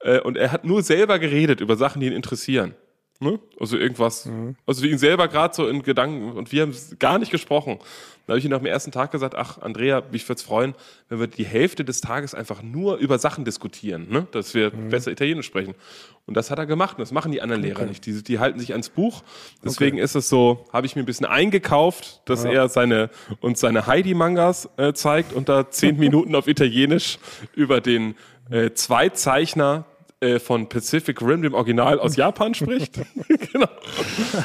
[0.00, 2.74] äh, und er hat nur selber geredet über Sachen, die ihn interessieren.
[3.20, 3.40] Ne?
[3.58, 4.54] Also irgendwas, Mhm.
[4.64, 7.78] also ihn selber gerade so in Gedanken und wir haben gar nicht gesprochen.
[8.26, 10.74] Da habe ich ihm nach dem ersten Tag gesagt, ach Andrea, mich würde es freuen,
[11.08, 14.26] wenn wir die Hälfte des Tages einfach nur über Sachen diskutieren, ne?
[14.30, 14.90] dass wir Mhm.
[14.90, 15.74] besser Italienisch sprechen.
[16.26, 18.04] Und das hat er gemacht und das machen die anderen Lehrer nicht.
[18.06, 19.22] Die, die halten sich ans Buch.
[19.64, 23.08] Deswegen ist es so, habe ich mir ein bisschen eingekauft, dass er seine
[23.40, 27.18] uns seine Heidi-Mangas äh, zeigt und da zehn Minuten auf Italienisch
[27.56, 28.14] über den
[28.50, 29.86] äh, Zweizeichner
[30.20, 33.00] äh, von Pacific Rim, dem Original aus Japan spricht.
[33.52, 33.68] genau.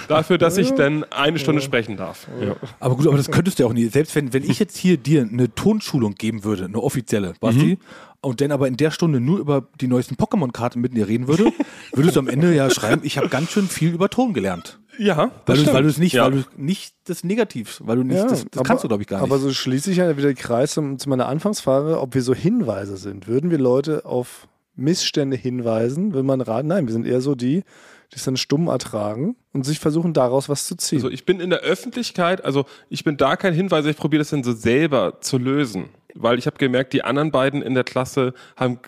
[0.08, 2.28] Dafür, dass ich dann eine Stunde sprechen darf.
[2.42, 2.56] Ja.
[2.80, 3.88] Aber gut, aber das könntest du ja auch nie.
[3.88, 7.80] Selbst wenn, wenn ich jetzt hier dir eine Tonschulung geben würde, eine offizielle, Basti,
[8.22, 11.52] und dann aber in der Stunde nur über die neuesten Pokémon-Karten mit dir reden würde,
[11.94, 14.80] würdest du am Ende ja schreiben, ich habe ganz schön viel über Ton gelernt.
[15.00, 15.74] Ja, Weil das du, stimmt.
[15.76, 16.26] weil du es nicht, ja.
[16.26, 19.02] weil du nicht das Negativ, weil du nicht, Ja, das, das aber- kannst du, glaube
[19.02, 19.24] ich, gar nicht.
[19.26, 22.36] Aber so schließe ich ja wieder den Kreis zum, zu meiner Anfangsfrage, ob wir so
[22.36, 23.28] Hinweise sind.
[23.28, 26.68] Würden wir Leute auf Missstände hinweisen, wenn man raten?
[26.68, 27.64] Nein, wir sind eher so die,
[28.12, 31.00] die es dann stumm ertragen und sich versuchen, daraus was zu ziehen.
[31.00, 34.30] Also ich bin in der Öffentlichkeit, also ich bin da kein Hinweis, ich probiere das
[34.30, 35.90] dann so selber zu lösen.
[36.16, 38.80] Weil ich habe gemerkt, die anderen beiden in der Klasse haben,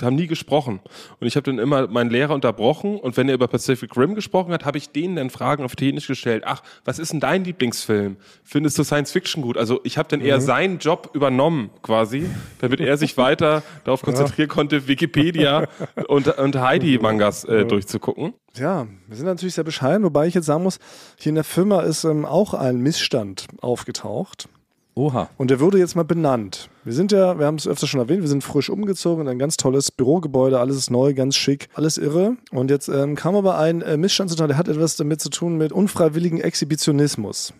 [0.00, 0.80] haben nie gesprochen.
[1.20, 4.52] Und ich habe dann immer meinen Lehrer unterbrochen und wenn er über Pacific Rim gesprochen
[4.52, 6.44] hat, habe ich denen dann Fragen auf Italienisch gestellt.
[6.46, 8.16] Ach, was ist denn dein Lieblingsfilm?
[8.42, 9.56] Findest du Science Fiction gut?
[9.56, 12.28] Also ich habe dann eher seinen Job übernommen quasi,
[12.60, 15.68] damit er sich weiter darauf konzentrieren konnte, Wikipedia
[16.08, 18.34] und, und Heidi-Mangas äh, durchzugucken.
[18.54, 20.78] Ja, wir sind natürlich sehr bescheiden, wobei ich jetzt sagen muss,
[21.18, 24.48] hier in der Firma ist ähm, auch ein Missstand aufgetaucht.
[24.94, 25.30] Oha.
[25.38, 26.68] Und der wurde jetzt mal benannt.
[26.84, 29.38] Wir sind ja, wir haben es öfter schon erwähnt, wir sind frisch umgezogen in ein
[29.38, 32.36] ganz tolles Bürogebäude, alles ist neu, ganz schick, alles irre.
[32.50, 35.56] Und jetzt ähm, kam aber ein äh, Missstand zutage, der hat etwas damit zu tun
[35.56, 37.54] mit unfreiwilligen Exhibitionismus.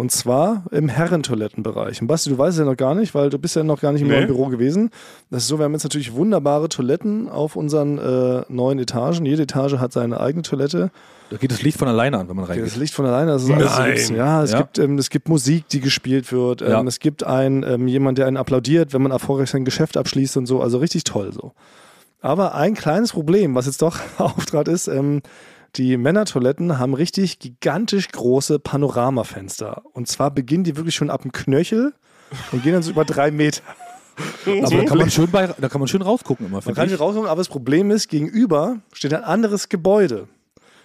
[0.00, 2.00] Und zwar im Herrentoilettenbereich.
[2.00, 3.92] Und Basti, du weißt es ja noch gar nicht, weil du bist ja noch gar
[3.92, 4.14] nicht im Nee.
[4.16, 4.90] neuen Büro gewesen.
[5.30, 9.26] Das ist so, wir haben jetzt natürlich wunderbare Toiletten auf unseren äh, neuen Etagen.
[9.26, 10.90] Jede Etage hat seine eigene Toilette.
[11.30, 12.66] Da geht das Licht von alleine an, wenn man reingeht.
[12.66, 13.92] das Licht von alleine, das ist alles so Nein.
[13.92, 14.16] witzig.
[14.16, 14.58] Ja, es, Ja.
[14.58, 16.62] Gibt, ähm, es gibt Musik, die gespielt wird.
[16.62, 16.82] Ähm, Ja.
[16.82, 20.46] Es gibt ein, ähm, jemand, der einen applaudiert, wenn man erfolgreich sein Geschäft abschließt und
[20.46, 20.60] so.
[20.60, 21.52] Also richtig toll so.
[22.22, 25.22] Aber ein kleines Problem, was jetzt doch auftrat, ist, ähm,
[25.76, 29.82] die Männertoiletten haben richtig gigantisch große Panoramafenster.
[29.92, 31.94] Und zwar beginnen die wirklich schon ab dem Knöchel
[32.52, 33.62] und gehen dann so über drei Meter.
[34.46, 36.60] Aber da kann man schön, bei, da kann man schön rausgucken immer.
[36.64, 40.28] Man kann nicht rauskommen, aber das Problem ist, gegenüber steht ein anderes Gebäude,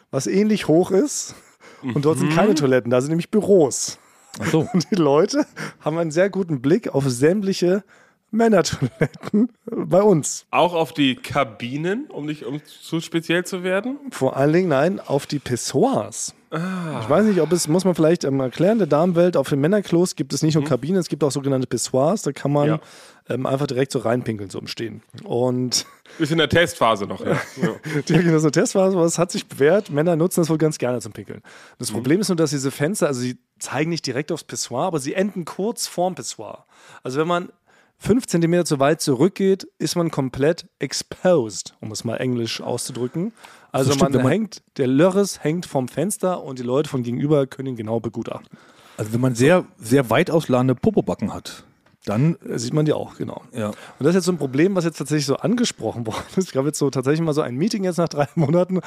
[0.10, 1.36] was ähnlich hoch ist.
[1.82, 4.00] Und dort sind keine Toiletten, da sind nämlich Büros.
[4.40, 4.68] Ach so.
[4.72, 5.46] Und die Leute
[5.82, 7.84] haben einen sehr guten Blick auf sämtliche
[8.32, 10.46] Männertoiletten bei uns.
[10.52, 13.98] Auch auf die Kabinen, um nicht um zu speziell zu werden.
[14.12, 16.34] Vor allen Dingen, nein, auf die Pissoirs.
[16.52, 20.16] Ich weiß nicht, ob es, muss man vielleicht ähm, erklären, der Damenwelt, auf den Männerklos
[20.16, 22.80] gibt es nicht nur Kabinen, es gibt auch sogenannte Pissoirs, da kann man Ja.
[23.28, 25.02] ähm, einfach direkt so reinpinkeln, so im Stehen.
[25.26, 25.86] Und
[26.20, 27.20] Ist in der Testphase noch.
[27.26, 27.34] Ja.
[27.62, 28.02] Ja.
[28.08, 31.02] die das eine Testphase, aber es hat sich bewährt, Männer nutzen das wohl ganz gerne
[31.02, 31.42] zum Pinkeln.
[31.78, 31.96] Das Mhm.
[31.96, 35.14] Problem ist nur, dass diese Fenster, also sie zeigen nicht direkt aufs Pissoir, aber sie
[35.14, 36.66] enden kurz vorm Pissoir.
[37.04, 37.50] Also wenn man
[37.98, 43.32] fünf Zentimeter zu weit zurückgeht, ist man komplett exposed, um es mal englisch auszudrücken.
[43.72, 47.48] Also stimmt, man, man- hängt, der Lörres hängt vom Fenster und die Leute von gegenüber
[47.48, 48.58] können ihn genau begutachten.
[48.98, 51.66] Also wenn man sehr, sehr weit ausladende Popobacken hat,
[52.06, 53.42] dann, Äh, Sieht man die auch, genau.
[53.52, 53.70] ja.
[53.70, 56.38] Und das ist jetzt so ein Problem, was jetzt tatsächlich so angesprochen worden ist.
[56.38, 58.80] Es gab jetzt so tatsächlich mal so ein Meeting jetzt nach drei Monaten.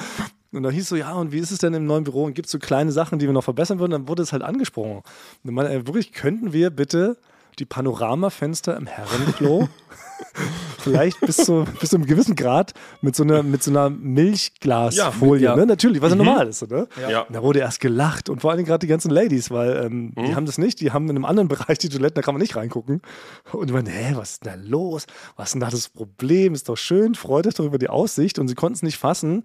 [0.51, 2.23] Und da hieß so, ja, und wie ist es denn im neuen Büro?
[2.23, 3.91] Und gibt es so kleine Sachen, die wir noch verbessern würden?
[3.91, 5.01] Dann wurde es halt angesprochen.
[5.43, 7.17] Und man, äh, wirklich, könnten wir bitte
[7.59, 9.67] die Panoramafenster im Herrenklo
[10.79, 15.41] vielleicht bis zu, bis zu einem gewissen Grad mit so einer, mit so einer Milchglasfolie,
[15.41, 15.65] Ja, mit- ja.
[15.65, 15.65] ne?
[15.65, 16.87] Natürlich, was ja normal ist, ne?
[17.09, 17.25] Ja.
[17.29, 20.25] Da wurde erst gelacht und vor allem gerade die ganzen Ladies, weil ähm, Mhm.
[20.25, 22.41] die haben das nicht, die haben in einem anderen Bereich die Toiletten, da kann man
[22.41, 23.01] nicht reingucken.
[23.51, 25.05] Und die meinen, hä, was ist denn da los?
[25.35, 26.53] Was ist denn da das Problem?
[26.53, 28.39] Ist doch schön, freut euch doch über die Aussicht.
[28.39, 29.43] Und sie konnten es nicht fassen,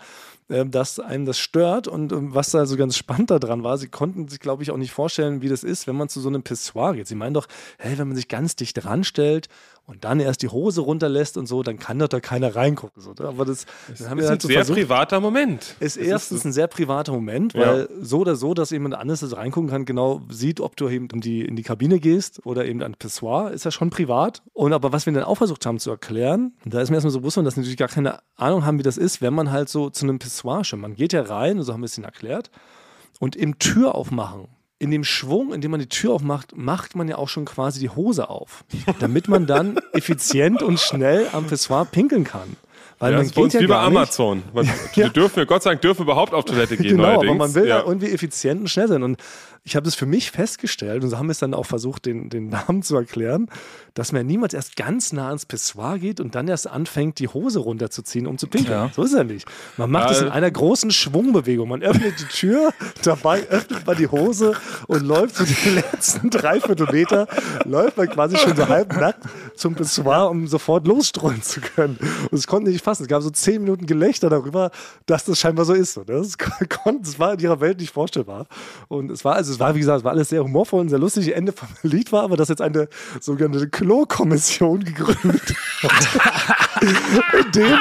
[0.49, 1.88] dass einem das stört.
[1.88, 4.76] Und ähm, was da so ganz spannend daran war, sie konnten sich, glaube ich, auch
[4.76, 7.07] nicht vorstellen, wie das ist, wenn man zu so einem Pissoir geht.
[7.07, 7.47] Sie meinen doch,
[7.78, 9.49] hey, wenn man sich ganz dicht ranstellt
[9.86, 13.03] und dann erst die Hose runterlässt und so, dann kann doch da keiner reingucken.
[13.03, 13.28] So, ne?
[13.28, 14.78] Aber das, das ist wir ein halt so sehr versucht.
[14.78, 15.76] privater Moment.
[15.80, 17.61] Ist Das erstens ein sehr privater Moment, Ja.
[17.66, 21.09] weil so oder so, dass jemand anderes das reingucken kann, genau sieht, ob du eben
[21.12, 24.42] in die, in die Kabine gehst oder eben an Pissoir, ist ja schon privat.
[24.55, 27.20] Und aber was wir dann auch versucht haben zu erklären, da ist mir erstmal so
[27.20, 29.90] bewusst, dass sie natürlich gar keine Ahnung haben, wie das ist, wenn man halt so
[29.90, 30.82] zu einem Pissoir schimmert.
[30.82, 32.51] Man geht ja rein, so haben wir es ihnen erklärt,
[33.20, 34.49] und im Tür aufmachen.
[34.78, 37.80] In dem Schwung, in dem man die Tür aufmacht, macht man ja auch schon quasi
[37.80, 38.64] die Hose auf,
[39.01, 42.57] damit man dann effizient und schnell am Pissoir pinkeln kann.
[42.99, 44.43] Weil Ja, man das ist geht ja wie bei Amazon.
[44.53, 46.97] Man, Wir dürfen, ja Gott sei Dank, dürfen überhaupt auf Toilette gehen.
[46.97, 47.30] Genau, neuerdings.
[47.30, 47.80] aber man will ja.
[47.80, 49.03] da irgendwie effizient und schnell sein.
[49.03, 49.18] Und
[49.66, 52.28] ich habe das für mich festgestellt und so haben wir es dann auch versucht, den,
[52.28, 53.48] den Namen zu erklären,
[53.94, 57.60] dass man niemals erst ganz nah ans Pissoir geht und dann erst anfängt, die Hose
[57.60, 58.74] runterzuziehen, um zu pinkeln.
[58.74, 58.90] Ja.
[58.94, 59.48] So ist er nicht.
[59.78, 61.70] Man macht es in einer großen Schwungbewegung.
[61.70, 64.54] Man öffnet die Tür, dabei öffnet man die Hose
[64.86, 67.26] und läuft so die letzten dreiviertel Meter,
[67.64, 69.24] läuft man quasi schon so halb nackt
[69.56, 71.96] zum Pissoir, um sofort losstrollen zu können.
[72.30, 73.04] Und es konnte nicht fassen.
[73.04, 74.72] Es gab so zehn Minuten Gelächter darüber,
[75.06, 75.98] dass das scheinbar so ist.
[76.06, 76.36] Das,
[76.82, 78.46] konnte, das war in ihrer Welt nicht vorstellbar.
[78.88, 80.98] Und es war, also es war, wie gesagt, es war alles sehr humorvoll und sehr
[80.98, 81.34] lustig.
[81.34, 82.88] Ende vom Lied war aber, dass jetzt eine
[83.20, 85.55] sogenannte Klo-Kommission gegründet
[86.82, 87.78] in dem,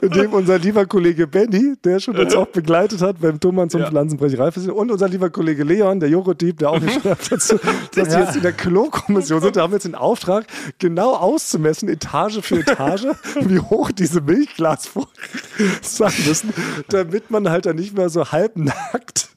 [0.00, 3.80] in dem unser lieber Kollege Benny, der schon uns auch begleitet hat beim Thomann zum
[3.80, 3.88] Ja.
[3.88, 7.58] Pflanzenbrechereifestival und unser lieber Kollege Leon, der Joghurt-Dieb, der auch nicht schreibt dazu,
[7.94, 9.56] dass die jetzt in der Klo-Kommission sind.
[9.56, 10.46] Da haben wir jetzt den Auftrag,
[10.78, 13.06] genau auszumessen, Etage für Etage,
[13.40, 15.08] wie hoch diese Milchglasfolie
[15.82, 16.52] sein müssen,
[16.88, 19.33] damit man halt dann nicht mehr so halbnackt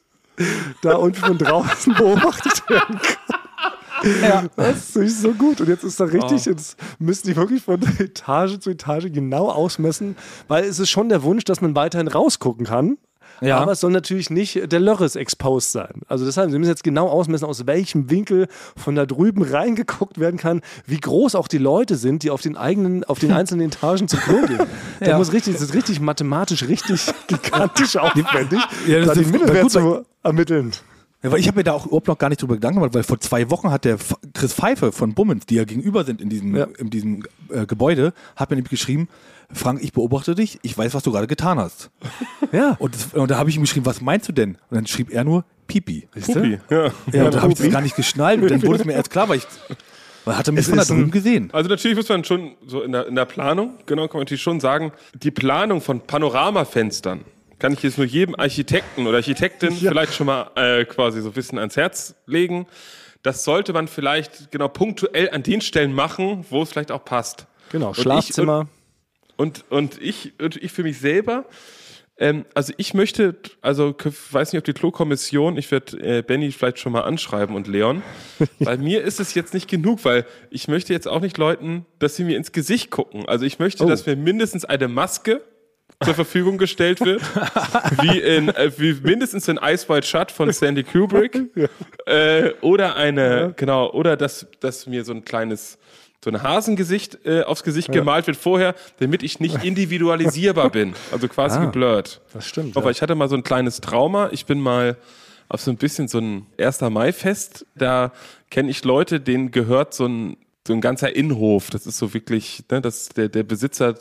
[0.81, 4.49] da unten von draußen beobachtet werden kann.
[4.55, 5.59] Das ist so gut.
[5.61, 10.15] Und jetzt ist da richtig, jetzt müssen die wirklich von Etage zu Etage genau ausmessen,
[10.47, 12.97] weil es ist schon der Wunsch, dass man weiterhin rausgucken kann.
[13.39, 13.59] Ja.
[13.59, 16.01] Aber es soll natürlich nicht der Lörres exposed sein.
[16.07, 20.37] Also deshalb, Sie müssen jetzt genau ausmessen, aus welchem Winkel von da drüben reingeguckt werden
[20.37, 24.07] kann, wie groß auch die Leute sind, die auf den eigenen, auf den einzelnen Etagen
[24.07, 24.57] zum Klo gehen.
[24.99, 25.17] Da Ja.
[25.19, 29.71] muss richtig, das ist richtig mathematisch, richtig gigantisch aufwendig, Ja, das da die ist- gut,
[29.71, 30.71] zu ermitteln.
[31.23, 33.01] Ja, weil ich habe mir da auch überhaupt noch gar nicht drüber Gedanken gemacht, weil
[33.03, 36.29] vor zwei Wochen hat der F Chris Pfeiffer von Bummens, die ja gegenüber sind in
[36.29, 36.67] diesem, Ja.
[36.77, 39.07] in diesem äh, Gebäude, hat mir nämlich geschrieben,
[39.51, 41.89] Frank, ich beobachte dich, ich weiß, was du gerade getan hast.
[42.51, 42.75] Ja.
[42.79, 44.51] Und, das, und da habe ich ihm geschrieben, was meinst du denn?
[44.69, 46.07] Und dann schrieb er nur Pipi.
[46.11, 46.59] Pupi.
[46.69, 46.91] Ja.
[47.11, 48.41] Ja, und da habe ich das gar nicht geschnallt.
[48.41, 49.47] Und dann wurde es mir erst klar, weil ich,
[50.23, 51.49] weil hat er mich Es von da drüben gesehen.
[51.51, 54.41] Also natürlich muss man schon so in der, in der Planung, genau, kann man natürlich
[54.43, 57.21] schon sagen, die Planung von Panoramafenstern
[57.59, 61.33] kann ich jetzt nur jedem Architekten oder Architektin vielleicht schon mal äh, quasi so ein
[61.33, 62.67] bisschen ans Herz legen.
[63.23, 67.47] Das sollte man vielleicht genau punktuell an den Stellen machen, wo es vielleicht auch passt.
[67.71, 68.67] Genau, Und ich- Schlafzimmer.
[69.35, 71.45] Und, und ich, und ich für mich selber,
[72.17, 73.93] ähm, also ich möchte, also
[74.31, 78.01] weiß nicht, ob die Klo-Kommission, ich werde äh, Benny vielleicht schon mal anschreiben und Leon,
[78.59, 82.15] weil mir ist es jetzt nicht genug, weil ich möchte jetzt auch nicht Leuten, dass
[82.15, 83.27] sie mir ins Gesicht gucken.
[83.27, 85.41] Also ich möchte, dass mir mindestens eine Maske
[86.03, 87.21] zur Verfügung gestellt wird,
[88.01, 91.41] wie in äh, wie mindestens in Ice White Shut von Sandy Kubrick
[92.05, 95.77] äh, oder eine genau oder dass dass mir so ein kleines
[96.23, 100.93] so ein Hasengesicht äh, aufs Gesicht gemalt wird vorher, damit ich nicht individualisierbar bin.
[101.11, 102.21] Also quasi Ah, geblurrt.
[102.33, 102.75] Das stimmt.
[102.75, 104.29] Aber ich hatte mal so ein kleines Trauma.
[104.31, 104.97] Ich bin mal
[105.47, 106.81] auf so ein bisschen so ein 1.
[106.81, 107.65] Mai-Fest.
[107.75, 108.11] Da
[108.49, 110.37] kenne ich Leute, denen gehört so ein,
[110.67, 111.69] so ein ganzer Innenhof.
[111.69, 113.95] Das ist so wirklich, ne, das, der, der Besitzer,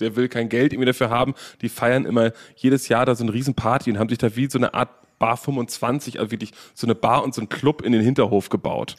[0.00, 1.34] der will kein Geld irgendwie dafür haben.
[1.62, 4.58] Die feiern immer jedes Jahr da so eine Riesenparty und haben sich da wie so
[4.58, 8.02] eine Art Bar 25, also wirklich so eine Bar und so ein Club in den
[8.02, 8.96] Hinterhof gebaut.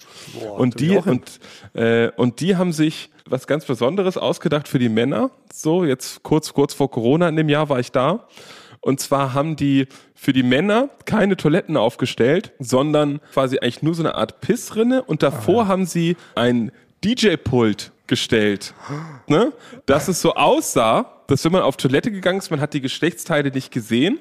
[0.57, 1.39] und will die und,
[1.73, 5.31] äh, und die haben sich was ganz Besonderes ausgedacht für die Männer.
[5.51, 8.27] So, jetzt kurz, kurz vor Corona in dem Jahr war ich da.
[8.81, 14.03] Und zwar haben die für die Männer keine Toiletten aufgestellt, sondern quasi eigentlich nur so
[14.03, 15.03] eine Art Pissrinne.
[15.03, 16.71] Und davor haben sie ein
[17.03, 18.73] DJ-Pult gestellt,
[19.27, 19.53] ne?
[19.85, 23.49] dass es so aussah, dass wenn man auf Toilette gegangen ist, man hat die Geschlechtsteile
[23.51, 24.19] nicht gesehen,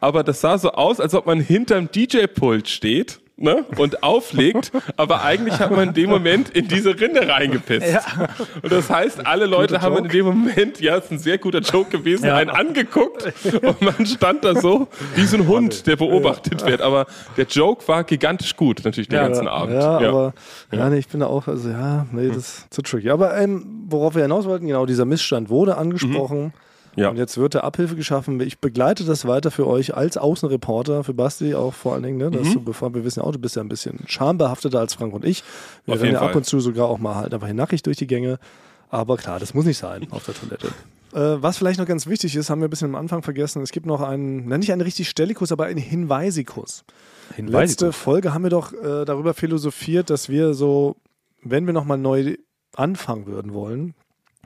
[0.00, 3.20] aber das sah so aus, als ob man hinterm DJ-Pult steht.
[3.42, 3.64] Ne?
[3.78, 7.96] und auflegt, aber eigentlich hat man in dem Moment in diese Rinde reingepisst.
[8.62, 11.88] Und das heißt, alle Leute haben in dem Moment, ja, ist ein sehr guter Joke
[11.88, 13.32] gewesen, einen angeguckt
[13.62, 16.82] und man stand da so wie so ein Hund, der beobachtet wird.
[16.82, 17.06] Aber
[17.38, 19.74] der Joke war gigantisch gut, natürlich den ganzen Abend.
[19.74, 20.34] Ja, aber
[20.70, 23.08] ja, nee, ich bin da auch, also ja, nee, das ist zu tricky.
[23.08, 26.52] Aber ähm, worauf wir hinaus wollten, genau, dieser Missstand wurde angesprochen.
[26.96, 27.10] Ja.
[27.10, 28.40] Und jetzt wird da Abhilfe geschaffen.
[28.40, 32.30] Ich begleite das weiter für euch als Außenreporter, für Basti auch vor allen Dingen, ne,
[32.30, 35.14] dass du, bevor wir wissen ja auch, du bist ja ein bisschen schambehafteter als Frank
[35.14, 35.44] und ich.
[35.84, 38.06] Wir Auf rennen ja ab und zu sogar auch mal halt einfach nackig durch die
[38.06, 38.38] Gänge.
[38.88, 40.68] Aber klar, das muss nicht sein auf der Toilette.
[41.12, 43.60] Äh, was vielleicht noch ganz wichtig ist, haben wir ein bisschen am Anfang vergessen.
[43.62, 46.84] Es gibt noch einen, nicht einen richtig Stellikus, aber einen Hinweisikus.
[47.36, 50.94] Letzte Folge haben wir doch äh, darüber philosophiert, dass wir so,
[51.42, 52.36] wenn wir nochmal neu
[52.76, 53.94] anfangen würden wollen,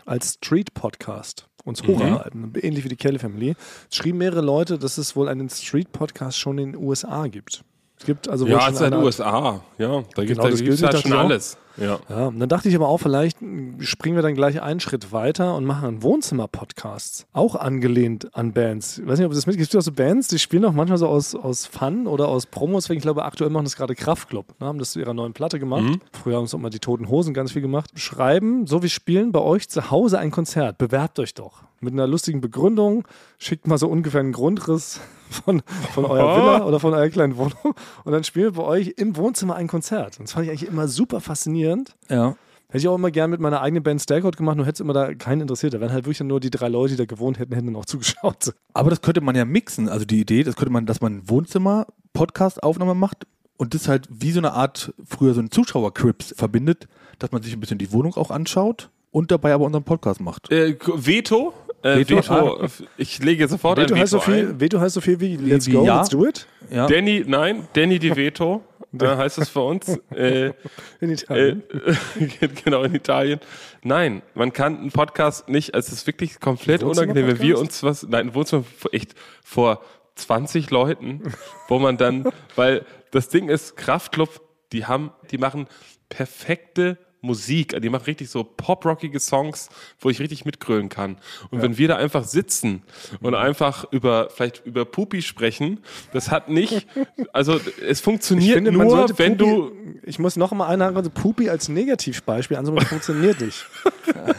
[0.07, 3.55] als Street-Podcast uns hocharbeiten, ähnlich wie die Kelly Family,
[3.91, 7.65] es schrieben mehrere Leute, dass es wohl einen Street-Podcast schon in den USA gibt.
[7.99, 9.61] Es gibt also Ja, es ist halt Art- USA.
[9.79, 11.57] Ja, da gibt Genau, es gilt halt schon alles.
[11.77, 11.99] Ja.
[12.09, 13.39] Ja, und dann dachte ich aber auch, vielleicht
[13.81, 17.27] springen wir dann gleich einen Schritt weiter und machen einen Wohnzimmer-Podcast.
[17.33, 18.99] Auch angelehnt an Bands.
[18.99, 19.71] Ich weiß nicht, ob das mitgibst.
[19.71, 22.47] Es gibt auch so Bands, die spielen auch manchmal so aus, aus Fun oder aus
[22.47, 22.89] Promos.
[22.91, 24.47] Ich glaube, aktuell machen das gerade Kraftklub.
[24.61, 24.67] Ne?
[24.67, 25.83] Haben das zu ihrer neuen Platte gemacht.
[25.83, 26.01] Mhm.
[26.13, 27.91] Früher haben es auch mal die Toten Hosen ganz viel gemacht.
[27.97, 30.79] Schreiben, so wie spielen bei euch zu Hause ein Konzert.
[30.79, 31.63] Bewerbt euch doch.
[31.85, 33.07] Mit einer lustigen Begründung.
[33.39, 35.63] Schickt mal so ungefähr einen Grundriss von,
[35.93, 36.37] von eurer Oh.
[36.37, 37.75] Villa oder von eurer kleinen Wohnung.
[38.05, 40.19] Und dann spielen wir bei euch im Wohnzimmer ein Konzert.
[40.19, 41.95] Und das fand ich eigentlich immer super faszinierend.
[42.09, 42.35] Ja.
[42.69, 44.95] Hätte ich auch immer gern mit meiner eigenen Band Stakeout gemacht, nur hätte es immer
[44.95, 45.75] da keinen interessiert.
[45.75, 47.85] Da wären halt wirklich nur die drei Leute, die da gewohnt hätten, hätten dann auch
[47.85, 48.53] zugeschaut.
[48.73, 49.89] Aber das könnte man ja mixen.
[49.89, 53.27] Also die Idee, das könnte man, dass man Wohnzimmer-Podcast-Aufnahme macht
[53.57, 57.53] und das halt wie so eine Art, früher so ein Zuschauer-Crips verbindet, dass man sich
[57.55, 60.51] ein bisschen die Wohnung auch anschaut und dabei aber unseren Podcast macht.
[60.51, 61.53] Äh, Veto.
[61.85, 62.17] Äh, Veto?
[62.17, 62.67] Veto.
[62.97, 64.61] Ich lege sofort Veto ein heißt, so Veto viel, ein.
[64.61, 65.99] Veto heißt so viel wie Let's go, ja.
[65.99, 66.47] let's do it.
[66.71, 66.87] Ja.
[66.87, 68.63] Danny, nein, Danny Di Veto
[68.99, 69.89] äh, heißt es für uns.
[70.11, 70.53] Äh,
[71.01, 71.63] In äh, Italien.
[72.65, 73.39] genau, in Italien.
[73.83, 77.83] Nein, man kann einen Podcast nicht, also es ist wirklich komplett unangenehm, wenn wir uns
[77.83, 79.15] was, nein, ein Wohnzimmer echt
[79.45, 79.83] vor
[80.15, 81.23] 20 Leuten,
[81.69, 82.25] wo man dann,
[82.57, 84.41] weil das Ding ist, Kraftclub,
[84.73, 85.67] die haben, die machen
[86.09, 89.69] perfekte Musik, die machen richtig so poprockige Songs,
[90.01, 91.17] wo ich richtig mitgrölen kann.
[91.51, 92.83] Und wenn wir da einfach sitzen
[93.21, 95.81] und einfach über, vielleicht über Pupi sprechen,
[96.13, 96.87] das hat nicht,
[97.33, 99.73] also es funktioniert man nur, wenn Pupi, du,
[100.05, 103.67] Ich muss noch mal einhaken, also Pupi als Negativbeispiel das funktioniert nicht.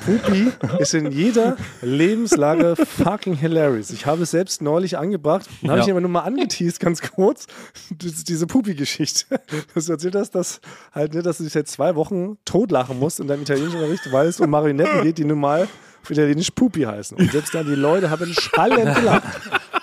[0.06, 3.90] Pupi ist in jeder Lebenslage fucking hilarious.
[3.90, 5.86] Ich habe es selbst neulich angebracht und habe Ja.
[5.86, 7.48] ich aber nur mal angeteased, ganz kurz,
[7.92, 9.40] das diese Pupi-Geschichte.
[9.74, 10.62] Dass du erzählt hast, dass
[10.94, 12.38] halt, ne, dass du dich seit zwei Wochen
[12.76, 15.68] totlachen musst in deinem Italienischunterricht, weil es um Marionetten geht, die nun mal
[16.04, 17.18] auf Italienisch Pupi heißen.
[17.18, 19.24] Und selbst dann die Leute haben schallend gelacht.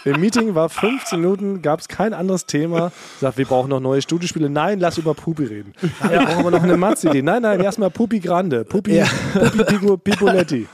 [0.05, 2.93] Im Meeting war 15 Minuten, gab es kein anderes Thema.
[3.21, 4.51] Sagt, wir brauchen noch neue Studiospiele.
[4.51, 5.73] Nein, lass über Pupi reden.
[6.03, 7.23] Ja, wir brauchen aber noch eine Matz-Idee.
[7.23, 8.65] Nein, nein, erstmal Pupi Grande.
[8.65, 10.67] Pupi, Pupi Pigo, Pipoletti.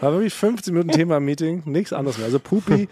[0.00, 2.26] War wirklich 15 Minuten Thema im Meeting, nichts anderes mehr.
[2.26, 2.88] Also Pupi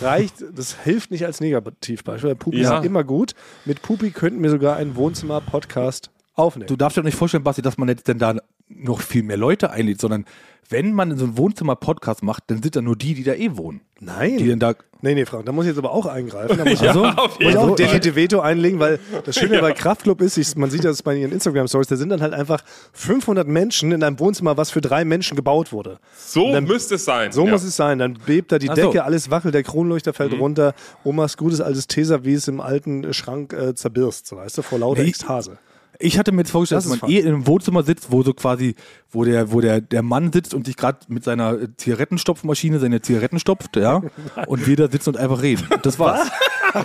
[0.00, 2.34] reicht, das hilft nicht als Negativbeispiel.
[2.36, 2.78] Pupi Ja.
[2.78, 3.34] ist immer gut.
[3.64, 6.66] Mit Pupi könnten wir sogar einen Wohnzimmer-Podcast aufnehmen.
[6.68, 8.34] Du darfst dir doch nicht vorstellen, Basti, dass man jetzt denn da
[8.68, 10.24] noch viel mehr Leute einlädt, sondern
[10.70, 13.80] wenn man so einen Wohnzimmer-Podcast macht, dann sind da nur die, die da eh wohnen.
[14.00, 14.36] Nein.
[14.36, 14.74] Die denn da.
[15.00, 16.58] Nee, nee, Frank, da muss ich jetzt aber auch eingreifen.
[16.58, 19.60] Da muss Ja, ich, auf muss jeden ich auch definitiv Veto einlegen, weil das Schöne
[19.60, 22.62] bei Kraftclub ist, ich, man sieht das bei ihren Instagram-Stories, da sind dann halt einfach
[22.92, 25.98] 500 Menschen in einem Wohnzimmer, was für drei Menschen gebaut wurde.
[26.18, 27.32] so dann- müsste es sein.
[27.32, 27.52] So ja.
[27.52, 27.98] muss es sein.
[27.98, 28.82] Dann bebt da die Ach so.
[28.82, 30.40] Decke, alles wackelt, der Kronleuchter fällt Mhm.
[30.40, 30.74] runter.
[31.04, 34.78] Omas gutes altes Tesa, wie es im alten Schrank äh, zerbirst, so weißt du, vor
[34.80, 35.08] lauter Nee.
[35.08, 35.58] Ekstase.
[36.00, 38.32] Ich hatte mir jetzt vorgestellt, Das dass man eh in einem Wohnzimmer sitzt, wo so
[38.32, 38.76] quasi,
[39.10, 43.00] wo der, wo der, der Mann sitzt und sich gerade mit seiner äh, Zigarettenstopfmaschine seine
[43.02, 44.02] Zigaretten stopft, ja,
[44.46, 45.66] und wir da sitzen und einfach reden.
[45.82, 46.28] Das war's.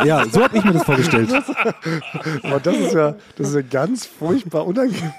[0.04, 1.32] ja, so habe ich mir das vorgestellt.
[2.44, 5.14] Aber das ist ja, das ist ja ganz furchtbar unangenehm.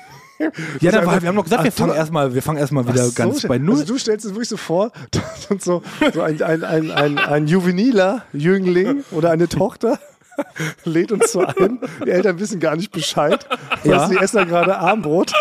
[0.81, 3.49] Ja, dann, wir haben doch gesagt, wir fangen erstmal, wir fangen erstmal wieder ganz so,
[3.49, 3.75] bei Null.
[3.75, 4.91] Also du stellst es wirklich so vor,
[5.61, 5.83] so
[6.21, 10.01] ein, ein, ein, ein, ein juveniler Jüngling oder eine Tochter
[10.85, 11.79] lädt uns so ein.
[12.05, 13.47] Die Eltern wissen gar nicht Bescheid.
[13.85, 14.09] Ja.
[14.09, 15.33] Die essen da gerade Armbrot.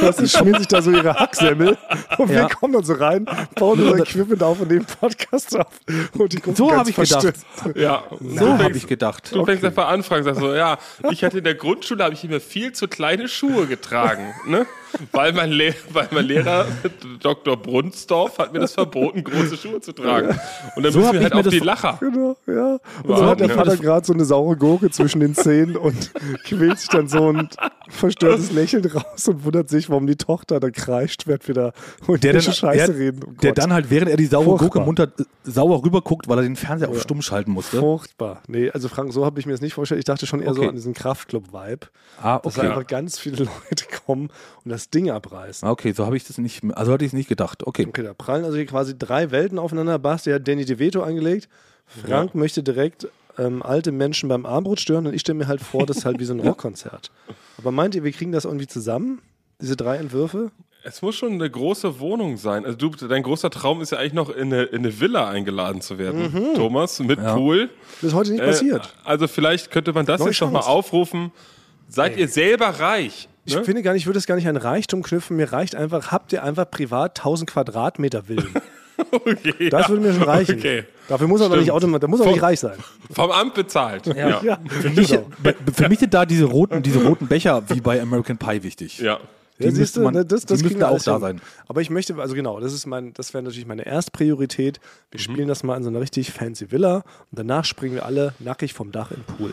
[0.00, 1.76] Das die schmieren sich da so ihre Hacksemmel.
[2.18, 2.48] Und wir Ja.
[2.48, 5.66] kommen dann so rein, bauen unser Equipment auf und nehmen Podcast auf.
[6.18, 7.34] Und die gucken So ganz hab ich gedacht.
[7.74, 9.30] Ja, so habe ich gedacht.
[9.34, 10.78] Du fängst einfach an, Frank, sagst so, ja,
[11.10, 14.66] ich hatte in der Grundschule, habe ich immer viel zu kleine Schuhe getragen, ne?
[15.12, 16.66] Weil mein, Le weil mein Lehrer,
[17.20, 17.56] Dr.
[17.56, 20.38] Brunsdorf, hat mir das verboten, große Schuhe zu tragen.
[20.76, 21.96] Und dann So müssen wir ich halt auf die Lacher.
[22.00, 22.72] Genau, ja.
[22.74, 22.80] Und
[23.16, 23.30] so Wow.
[23.30, 23.54] hat der Ja.
[23.54, 26.12] Vater gerade so eine saure Gurke zwischen den Zähnen und
[26.44, 27.48] quält sich dann so ein
[27.88, 31.72] verstörtes Lächeln raus und wundert sich, warum die Tochter da kreischt, wird wieder
[32.06, 33.20] und Der dann, Scheiße der, reden.
[33.26, 34.68] Oh der dann halt, während er die saure Furchtbar.
[34.68, 37.78] Gurke munter äh, sauer rüberguckt, weil er den Fernseher auf stumm schalten musste.
[37.78, 38.42] Furchtbar.
[38.48, 39.98] Nee, also Frank, so habe ich mir das nicht vorgestellt.
[39.98, 40.68] Ich dachte schon eher so Okay.
[40.68, 41.86] an diesen Kraftclub-Vibe,
[42.22, 42.68] Ah, dass okay.
[42.68, 43.36] einfach ganz viele
[43.70, 44.30] Leute kommen
[44.64, 45.68] und das Ding abreißen.
[45.68, 47.66] Okay, so habe ich das nicht, also hatte ich es nicht gedacht.
[47.66, 47.86] Okay.
[47.88, 49.98] Okay, da prallen also hier quasi drei Welten aufeinander.
[49.98, 51.48] Basti hat Danny DeVito angelegt.
[51.86, 53.08] Frank möchte direkt
[53.38, 56.18] ähm, alte Menschen beim Armbrot stören und ich stelle mir halt vor, das ist halt
[56.20, 57.10] wie so ein Rockkonzert.
[57.58, 59.20] Aber meint ihr, wir kriegen das irgendwie zusammen?
[59.60, 60.50] Diese drei Entwürfe?
[60.84, 62.64] Es muss schon eine große Wohnung sein.
[62.64, 65.80] Also du, dein großer Traum ist ja eigentlich noch in eine, in eine Villa eingeladen
[65.80, 67.70] zu werden, Thomas, mit Pool.
[68.00, 68.94] Das ist heute nicht Äh, passiert.
[69.04, 70.70] also vielleicht könnte man das Neue jetzt noch mal Chance.
[70.70, 71.30] aufrufen.
[71.88, 73.28] Seid ihr selber reich?
[73.44, 73.64] Ich Ne?
[73.64, 75.36] finde gar nicht, ich würde es gar nicht an Reichtum knüpfen.
[75.36, 78.54] Mir reicht einfach, habt ihr einfach privat 1000 Quadratmeter Villen.
[79.10, 79.88] Okay, Das ja.
[79.88, 80.58] würde mir schon reichen.
[80.58, 80.84] Okay.
[81.08, 82.76] Dafür muss er doch nicht automatisch, da muss er nicht reich sein.
[83.10, 84.06] Vom Amt bezahlt.
[84.06, 84.40] Ja.
[84.42, 85.26] Ja, Für mich, genau.
[85.74, 88.98] für mich sind da diese roten, diese roten Becher wie bei American Pie wichtig.
[88.98, 89.18] ja.
[89.58, 91.20] Die Ja, müsste siehst du, man- ne, das, die das wir auch da hin.
[91.20, 91.40] sein.
[91.68, 94.78] Aber ich möchte, also genau, das ist mein, das wäre natürlich meine Erstpriorität.
[95.10, 95.22] Wir Mhm.
[95.22, 98.72] spielen das mal in so einer richtig fancy Villa und danach springen wir alle nackig
[98.72, 99.52] vom Dach in den Pool.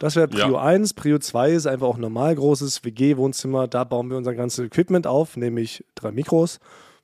[0.00, 0.62] Das wäre Prio Ja.
[0.62, 0.94] 1.
[0.94, 3.68] Prio 2 ist einfach auch ein normal großes WG-Wohnzimmer.
[3.68, 6.58] Da bauen wir unser ganzes Equipment auf, nämlich drei Mikros.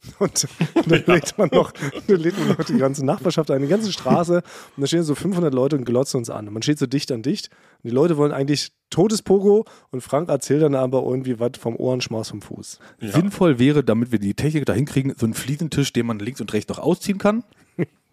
[0.18, 0.46] Und
[0.86, 4.36] dann lädt man noch, dann lädt man noch die ganze Nachbarschaft ein, die ganze Straße.
[4.36, 6.46] Und da stehen so 500 Leute und glotzen uns an.
[6.46, 7.50] Und man steht so dicht an dicht.
[7.82, 9.64] Und die Leute wollen eigentlich totes Pogo.
[9.90, 12.78] Und Frank erzählt dann aber irgendwie was vom Ohrenschmaus vom Fuß.
[13.00, 16.52] Sinnvoll wäre, damit wir die Technik dahin kriegen, so einen Fliesentisch, den man links und
[16.52, 17.42] rechts noch ausziehen kann.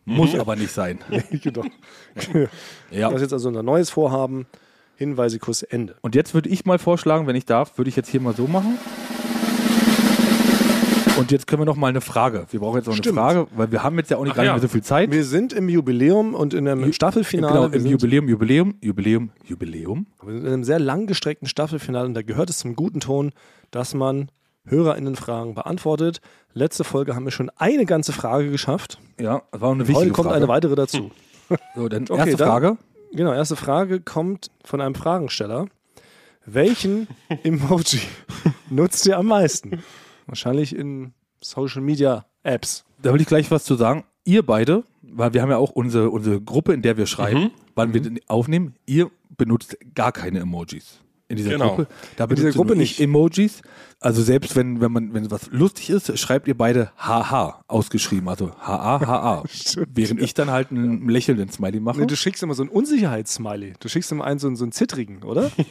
[0.05, 0.99] Muss aber nicht sein.
[1.31, 1.63] genau.
[2.91, 3.09] Ja.
[3.09, 4.47] Das ist jetzt also unser neues Vorhaben.
[4.95, 5.95] Hinweisikus Ende.
[6.01, 8.47] Und jetzt würde ich mal vorschlagen, wenn ich darf, würde ich jetzt hier mal so
[8.47, 8.77] machen.
[11.17, 12.47] Und jetzt können wir noch mal eine Frage.
[12.49, 13.17] Wir brauchen jetzt noch Stimmt.
[13.19, 14.53] eine Frage, weil wir haben jetzt ja auch nicht Ach gar nicht ja.
[14.55, 15.11] mehr so viel Zeit.
[15.11, 17.53] Wir sind im Jubiläum und in einem Staffelfinale.
[17.53, 20.07] Genau, im Jubiläum, Jubiläum, Jubiläum, Jubiläum.
[20.23, 23.31] wir sind in einem sehr langgestreckten Staffelfinale und da gehört es zum guten Ton,
[23.69, 24.29] dass man
[24.65, 26.19] HörerInnen-Fragen beantwortet.
[26.53, 28.97] Letzte Folge haben wir schon eine ganze Frage geschafft.
[29.19, 30.37] Ja, das war eine wichtige Heute kommt Frage.
[30.37, 31.11] eine weitere dazu.
[31.75, 32.77] So, dann Okay, erste dann- Frage.
[33.15, 35.67] Genau, erste Frage kommt von einem Fragensteller.
[36.47, 37.07] Welchen
[37.43, 38.01] Emoji
[38.71, 39.83] nutzt ihr am meisten?
[40.25, 42.85] Wahrscheinlich in Social Media Apps.
[43.03, 44.03] Da will ich gleich was zu sagen.
[44.25, 47.93] Ihr beide, weil wir haben ja auch unsere, unsere Gruppe, in der wir schreiben, wann
[47.93, 50.99] wir den aufnehmen, ihr benutzt gar keine Emojis.
[51.33, 51.69] In dieser Genau.
[51.75, 51.87] Gruppe.
[52.17, 52.99] Da dieser benutzt Gruppe nicht.
[52.99, 53.61] Emojis.
[53.99, 58.27] Also selbst wenn, wenn man, wenn was lustig ist, schreibt ihr beide HH ausgeschrieben.
[58.27, 59.43] Also HA, HA.
[59.93, 62.01] Während ich dann halt einen lächelnden Smiley mache.
[62.01, 63.73] Nee, du schickst immer so einen Unsicherheitssmiley.
[63.79, 65.51] Du schickst immer einen so, einen- so einen zittrigen, oder?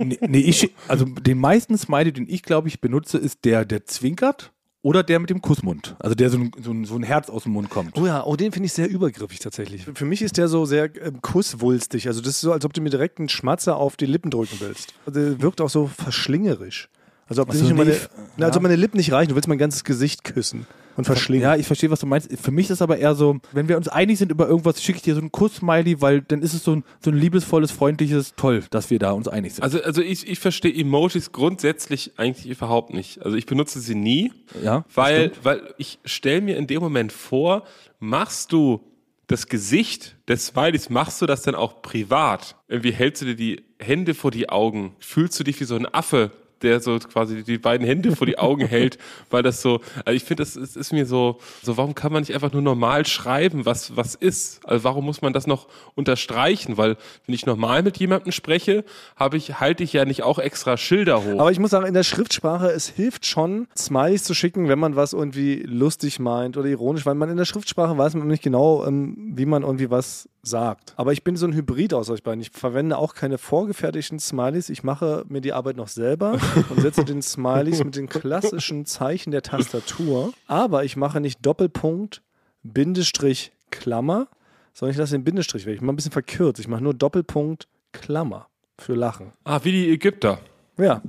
[0.00, 3.84] Nee, nee ich, also den meisten Smiley, den ich glaube ich benutze, ist der, der
[3.84, 5.96] zwinkert oder der mit dem Kussmund.
[5.98, 7.98] Also der so ein, so ein, so ein Herz aus dem Mund kommt.
[7.98, 9.84] Oh ja, oh, den finde ich sehr übergriffig tatsächlich.
[9.94, 12.06] Für mich ist der so sehr ähm, kusswulstig.
[12.06, 14.56] Also das ist so, als ob du mir direkt einen Schmatzer auf die Lippen drücken
[14.60, 14.94] willst.
[15.04, 16.88] Also der wirkt auch so verschlingerisch.
[17.26, 18.06] Also ob, Ach so, nicht nur meine, nee,
[18.36, 19.30] na, als ob meine Lippen nicht reichen.
[19.30, 20.66] Du willst mein ganzes Gesicht küssen
[20.98, 21.44] und verschlingen.
[21.44, 22.28] Ja, ich verstehe, was du meinst.
[22.40, 24.96] Für mich ist es aber eher so, wenn wir uns einig sind über irgendwas, schicke
[24.96, 28.34] ich dir so einen Kuss-Smiley, weil dann ist es so ein, so ein liebesvolles, freundliches,
[28.36, 29.62] toll, dass wir da uns einig sind.
[29.62, 33.22] Also, also ich, ich verstehe Emojis grundsätzlich eigentlich überhaupt nicht.
[33.22, 37.62] Also ich benutze sie nie, Ja, weil, weil ich stelle mir in dem Moment vor,
[38.00, 38.80] machst du
[39.28, 42.56] das Gesicht des Smileys, machst du das dann auch privat?
[42.66, 44.96] Irgendwie hältst du dir die Hände vor die Augen?
[44.98, 46.32] Fühlst du dich wie so ein Affe,
[46.62, 48.98] der so quasi die beiden Hände vor die Augen hält,
[49.30, 52.22] weil das so, also ich finde, das ist, ist mir so, so, warum kann man
[52.22, 54.66] nicht einfach nur normal schreiben, was, was ist?
[54.66, 56.76] Also warum muss man das noch unterstreichen?
[56.76, 56.96] Weil
[57.26, 58.84] wenn ich normal mit jemandem spreche,
[59.16, 61.40] habe ich, halte ich ja nicht auch extra Schilder hoch.
[61.40, 64.96] Aber ich muss sagen, in der Schriftsprache, es hilft schon, Smileys zu schicken, wenn man
[64.96, 68.84] was irgendwie lustig meint oder ironisch, weil man in der Schriftsprache weiß man nicht genau,
[68.86, 70.94] ähm, wie man irgendwie was sagt.
[70.96, 72.40] Aber ich bin so ein Hybrid aus euch beiden.
[72.40, 74.68] Ich verwende auch keine vorgefertigten Smileys.
[74.68, 76.38] Ich mache mir die Arbeit noch selber
[76.70, 80.32] und setze den Smileys mit den klassischen Zeichen der Tastatur.
[80.46, 82.22] Aber ich mache nicht Doppelpunkt,
[82.62, 84.28] Bindestrich, Klammer,
[84.74, 85.76] sondern ich lasse den Bindestrich weg.
[85.76, 86.60] Ich mache ein bisschen verkürzt.
[86.60, 89.32] Ich mache nur Doppelpunkt, Klammer für Lachen.
[89.44, 90.38] ah, wie die Ägypter.
[90.76, 91.02] Ja,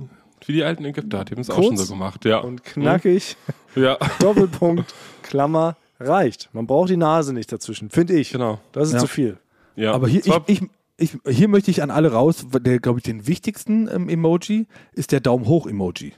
[0.46, 2.24] Wie die alten Ägypter, die haben es auch schon so gemacht.
[2.24, 2.38] Ja.
[2.38, 3.36] Und knackig,
[3.76, 6.48] ja, Doppelpunkt, Klammer, reicht.
[6.52, 8.32] Man braucht die Nase nicht dazwischen, finde ich.
[8.32, 8.58] genau.
[8.72, 8.98] Das ist Ja.
[9.00, 9.38] zu viel.
[9.76, 9.92] Ja.
[9.92, 10.62] Aber hier, ich, ich,
[11.00, 15.12] ich, hier möchte ich an alle raus, der, glaube ich, den wichtigsten ähm, Emoji ist
[15.12, 16.12] der Daumen hoch Emoji.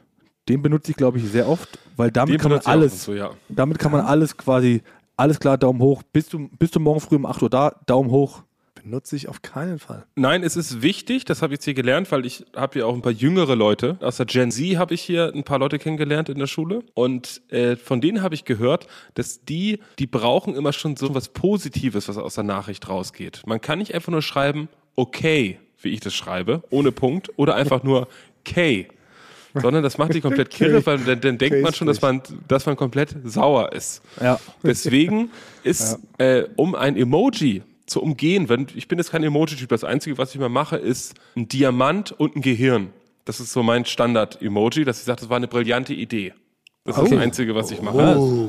[0.49, 3.31] Den benutze ich, glaube ich, sehr oft, weil damit den kann man alles, zu, ja.
[3.49, 4.83] damit kann man alles quasi,
[5.17, 6.03] alles klar, Daumen hoch.
[6.13, 7.77] Bist du, bist du morgen früh um 8 Uhr da?
[7.87, 8.43] Daumen hoch.
[8.83, 10.07] Benutze ich auf keinen Fall.
[10.17, 12.95] Nein, es ist wichtig, das habe ich jetzt hier gelernt, weil ich habe hier auch
[12.95, 13.97] ein paar jüngere Leute.
[14.01, 16.83] Aus der Gen Z habe ich hier ein paar Leute kennengelernt in der Schule.
[16.95, 21.29] Und äh, von denen habe ich gehört, dass die, die brauchen immer schon so was
[21.29, 23.43] Positives, was aus der Nachricht rausgeht.
[23.47, 27.85] Man kann nicht einfach nur schreiben, okay, wie ich das schreibe, ohne Punkt, oder einfach
[27.85, 28.09] nur
[28.45, 28.89] K.
[29.55, 32.65] Sondern das macht die komplett kirre, weil dann, dann denkt man schon, dass man, dass
[32.65, 34.03] man komplett sauer ist.
[34.21, 34.41] Ja.
[34.63, 35.31] Deswegen
[35.63, 37.63] ist, äh, um ein Emoji
[37.93, 41.15] zu umgehen, wenn, ich bin jetzt kein Emoji-Typ, das Einzige, was ich mal mache, ist
[41.37, 42.91] ein Diamant und ein Gehirn.
[43.25, 46.35] Das ist so mein Standard-Emoji, dass ich sage, das war eine brillante Idee.
[46.85, 47.07] Das ist Oh.
[47.09, 48.17] das Einzige, was ich mache.
[48.19, 48.49] Oh,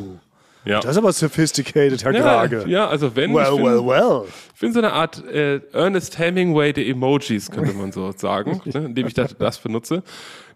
[0.65, 0.79] Ja.
[0.79, 4.23] das ist aber sophisticated, Herr ja, ja, also wenn Well, ich, bin, well, well.
[4.55, 8.85] ich bin so eine Art äh, Ernest Hemingway der Emojis, könnte man so sagen, ne,
[8.85, 10.01] indem ich das, das benutze.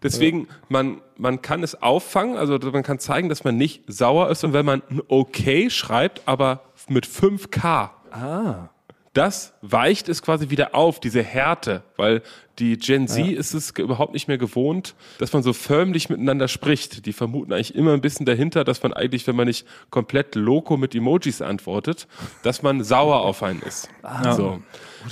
[0.01, 4.43] Deswegen, man, man kann es auffangen, also man kann zeigen, dass man nicht sauer ist
[4.45, 7.89] und wenn man ein Okay schreibt, aber mit 5K.
[8.11, 8.69] Ah.
[9.17, 12.21] Das weicht es quasi wieder auf, diese Härte, weil
[12.59, 17.05] die Gen Z ist es überhaupt nicht mehr gewohnt, dass man so förmlich miteinander spricht.
[17.07, 20.77] Die vermuten eigentlich immer ein bisschen dahinter, dass man eigentlich, wenn man nicht komplett loco
[20.77, 22.07] mit Emojis antwortet,
[22.43, 23.89] dass man sauer auf einen ist.
[24.35, 24.59] So.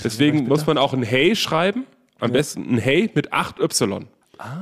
[0.03, 1.86] Deswegen muss man auch ein Hey schreiben,
[2.20, 4.08] am besten ein Hey mit 8 Y.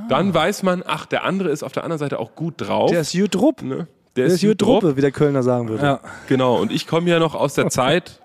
[0.08, 2.90] Dann weiß man, ach, der andere ist auf der anderen Seite auch gut drauf.
[2.90, 3.60] Der ist Jutrup.
[3.60, 3.88] ne?
[4.16, 5.84] Der ist Jutruppe, wie der Kölner sagen würde.
[5.84, 6.00] Ja.
[6.28, 8.20] Genau, und ich komme ja noch aus der Zeit,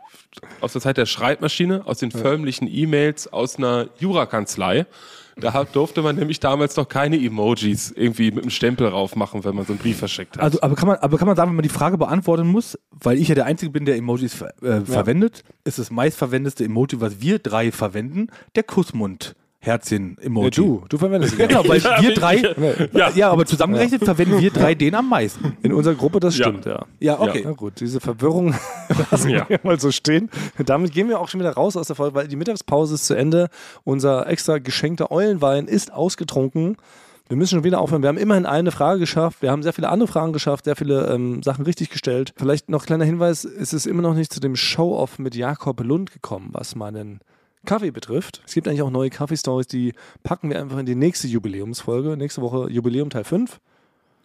[0.61, 4.85] aus der Zeit der Schreibmaschine, aus den förmlichen E-Mails aus einer Jurakanzlei.
[5.39, 9.55] Da durfte man nämlich damals noch keine Emojis irgendwie mit einem Stempel drauf machen, wenn
[9.55, 10.43] man so einen Brief verschickt hat.
[10.43, 13.17] Also, aber kann man, aber kann man sagen, wenn man die Frage beantworten muss, weil
[13.17, 17.21] ich ja der Einzige bin, der Emojis ver äh, verwendet, ist das meistverwendeste Emoji, was
[17.21, 19.35] wir drei verwenden, der Kussmund.
[19.61, 20.45] Herzchen-Emoji.
[20.45, 21.39] Ja, du, du verwendest ihn.
[21.47, 22.37] Genau, weil Ja, wir drei,
[22.93, 23.09] ja.
[23.09, 23.31] ja.
[23.31, 25.57] aber zusammengerechnet verwenden wir drei den am meisten.
[25.61, 26.85] In unserer Gruppe, das stimmt, ja.
[26.99, 27.41] Ja, okay.
[27.45, 28.55] Na gut, diese Verwirrung
[29.11, 29.47] lassen Ja.
[29.49, 30.29] wir mal so stehen.
[30.65, 33.15] Damit gehen wir auch schon wieder raus aus der Folge, weil die Mittagspause ist zu
[33.15, 33.49] Ende.
[33.83, 36.77] Unser extra geschenkter Eulenwein ist ausgetrunken.
[37.27, 38.01] Wir müssen schon wieder aufhören.
[38.01, 39.41] Wir haben immerhin eine Frage geschafft.
[39.43, 42.33] Wir haben sehr viele andere Fragen geschafft, sehr viele ähm, Sachen richtig gestellt.
[42.37, 46.11] Vielleicht noch kleiner Hinweis: Es ist immer noch nicht zu dem Show-Off mit Jakob Lund
[46.11, 47.19] gekommen, was meinen
[47.65, 48.41] Kaffee betrifft.
[48.45, 49.93] Es gibt eigentlich auch neue Kaffee-Stories, die
[50.23, 52.15] packen wir einfach in die nächste Jubiläumsfolge.
[52.17, 53.59] Nächste Woche Jubiläum Teil 5.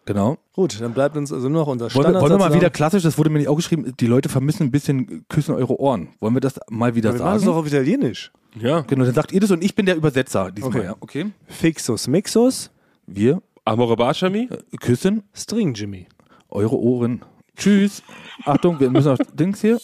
[0.06, 0.36] Genau.
[0.52, 2.22] Gut, dann bleibt uns also nur noch unser Wollen wir, Standard.
[2.22, 4.70] wollen wir mal wieder klassisch, das wurde mir nicht auch geschrieben, die Leute vermissen ein
[4.70, 6.08] bisschen Küssen eure Ohren.
[6.20, 7.58] Wollen wir das mal wieder Wir machen das doch sagen?
[7.60, 8.30] auf Italienisch.
[8.60, 10.76] ja, Genau, dann sagt ihr das und ich bin der Übersetzer diesmal.
[10.76, 10.84] Okay.
[10.84, 10.96] Ja.
[11.00, 11.26] okay.
[11.46, 12.70] Fixus mixus,
[13.06, 14.50] Wir Amore Bashami.
[14.78, 16.06] küssen String Jimmy.
[16.50, 17.24] eure Ohren.
[17.56, 18.02] Tschüss.
[18.44, 19.80] Achtung, wir müssen auf Dings hier.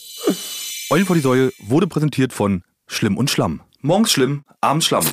[0.90, 3.60] Eulen vor die Säule wurde präsentiert von Schlimm und Schlamm.
[3.82, 5.06] Morgens schlimm, abends Schlamm.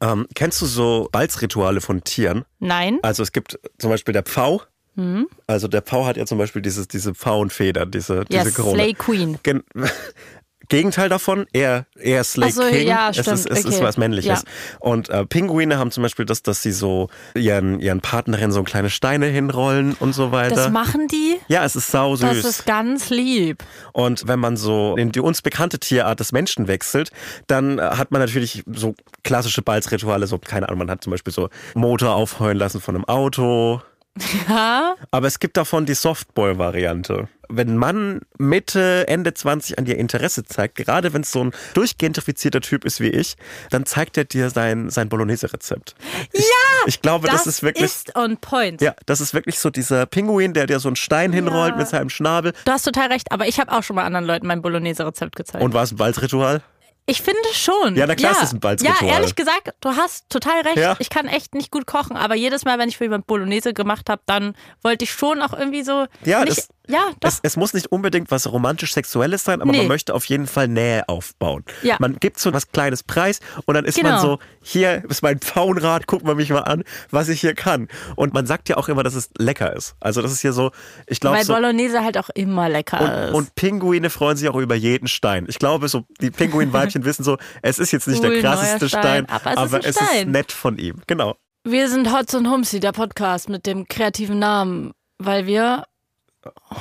[0.00, 2.44] Ähm, kennst du so Balzrituale von Tieren?
[2.60, 2.98] Nein.
[3.02, 4.62] Also es gibt zum Beispiel der Pfau.
[4.94, 5.26] Hm?
[5.46, 8.74] Also der Pfau hat ja zum Beispiel dieses, diese Pfauenfeder, diese, Ja, diese Krone.
[8.74, 9.38] Slay Queen.
[9.42, 9.64] Gen
[10.68, 12.88] Gegenteil davon, eher, eher Slay so, King.
[12.88, 13.82] ja, es, ist, es ist okay.
[13.82, 14.42] was Männliches.
[14.42, 14.78] Ja.
[14.80, 18.90] Und äh, Pinguine haben zum Beispiel das, dass sie so ihren, ihren Partnerinnen so kleine
[18.90, 20.56] Steine hinrollen und so weiter.
[20.56, 21.36] Das machen die?
[21.48, 22.28] ja, es ist sau süß.
[22.28, 23.62] Das ist ganz lieb.
[23.92, 27.10] Und wenn man so in die uns bekannte Tierart des Menschen wechselt,
[27.46, 28.94] dann äh, hat man natürlich so
[29.24, 33.04] klassische Balzrituale, so, keine Ahnung, man hat zum Beispiel so Motor aufheulen lassen von einem
[33.04, 33.80] Auto.
[34.48, 34.96] Ja?
[35.10, 37.28] Aber es gibt davon die Softball-Variante.
[37.48, 41.52] Wenn ein Mann Mitte, Ende 20 an dir Interesse zeigt, gerade wenn es so ein
[41.74, 43.36] durchgentrifizierter Typ ist wie ich,
[43.70, 45.94] dann zeigt er dir sein, sein Bolognese-Rezept.
[46.32, 46.40] Ja!
[46.86, 47.84] Ich glaube, das, ist wirklich.
[47.84, 48.80] ist on point.
[48.80, 52.10] ja, das ist wirklich so dieser Pinguin, der dir so einen Stein hinrollt mit seinem
[52.10, 52.52] Schnabel.
[52.64, 55.64] Du hast total recht, aber ich habe auch schon mal anderen Leuten mein Bolognese-Rezept gezeigt.
[55.64, 56.62] Und war es ein Balzritual?
[57.06, 57.94] Ich finde schon.
[57.94, 59.08] Ja, na klar ist es ein Balzritual.
[59.08, 60.76] Ja, ehrlich gesagt, du hast total recht.
[60.76, 60.96] Ja.
[60.98, 64.10] Ich kann echt nicht gut kochen, aber jedes Mal, wenn ich für jemand Bolognese gemacht
[64.10, 66.06] habe, dann wollte ich schon auch irgendwie so.
[66.24, 67.28] Ja, nicht, ja, doch.
[67.28, 69.78] Es, es muss nicht unbedingt was romantisch-sexuelles sein, aber Nee.
[69.78, 71.64] man möchte auf jeden Fall Nähe aufbauen.
[71.82, 71.96] Ja.
[71.98, 74.22] Man gibt so was kleines Preis und dann ist man Genau.
[74.22, 77.88] so, hier ist mein Pfauenrad, guck mal mich mal an, was ich hier kann.
[78.14, 79.96] Und man sagt ja auch immer, dass es lecker ist.
[80.00, 80.70] Also das ist hier so,
[81.06, 81.54] ich glaube Weil so...
[81.54, 83.34] Bolognese halt auch immer lecker Und, ist.
[83.34, 85.46] und Pinguine freuen sich auch über jeden Stein.
[85.48, 89.26] Ich glaube, so die Pinguinweibchen wissen so, es ist jetzt nicht Cool, der krasseste Stein,
[89.28, 90.30] Stein, aber es ist ein Stein.
[90.30, 91.02] nett von ihm.
[91.06, 91.36] Genau.
[91.64, 95.84] Wir sind Hotz und Humsi, der Podcast mit dem kreativen Namen, weil wir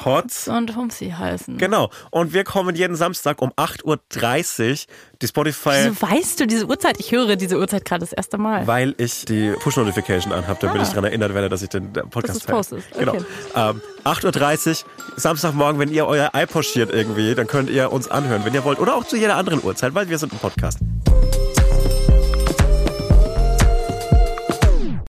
[0.05, 0.47] Hotz.
[0.47, 1.57] und Humsi heißen.
[1.57, 1.89] Genau.
[2.11, 4.77] Und wir kommen jeden Samstag um 8.30 Uhr.
[5.21, 5.69] Die Spotify.
[5.89, 6.99] Wieso weißt du diese Uhrzeit?
[6.99, 8.67] Ich höre diese Uhrzeit gerade das erste Mal.
[8.67, 10.83] Weil ich die Push-Notification anhabe, damit Ah.
[10.83, 12.87] ich daran erinnert werde, dass ich den Podcast postest.
[12.99, 13.13] Genau.
[13.13, 13.23] Okay.
[13.55, 18.43] Ähm, 8.30 Uhr, Samstagmorgen, wenn ihr euer Ei pochiert irgendwie, dann könnt ihr uns anhören,
[18.43, 18.79] wenn ihr wollt.
[18.79, 20.79] Oder auch zu jeder anderen Uhrzeit, weil wir sind ein Podcast.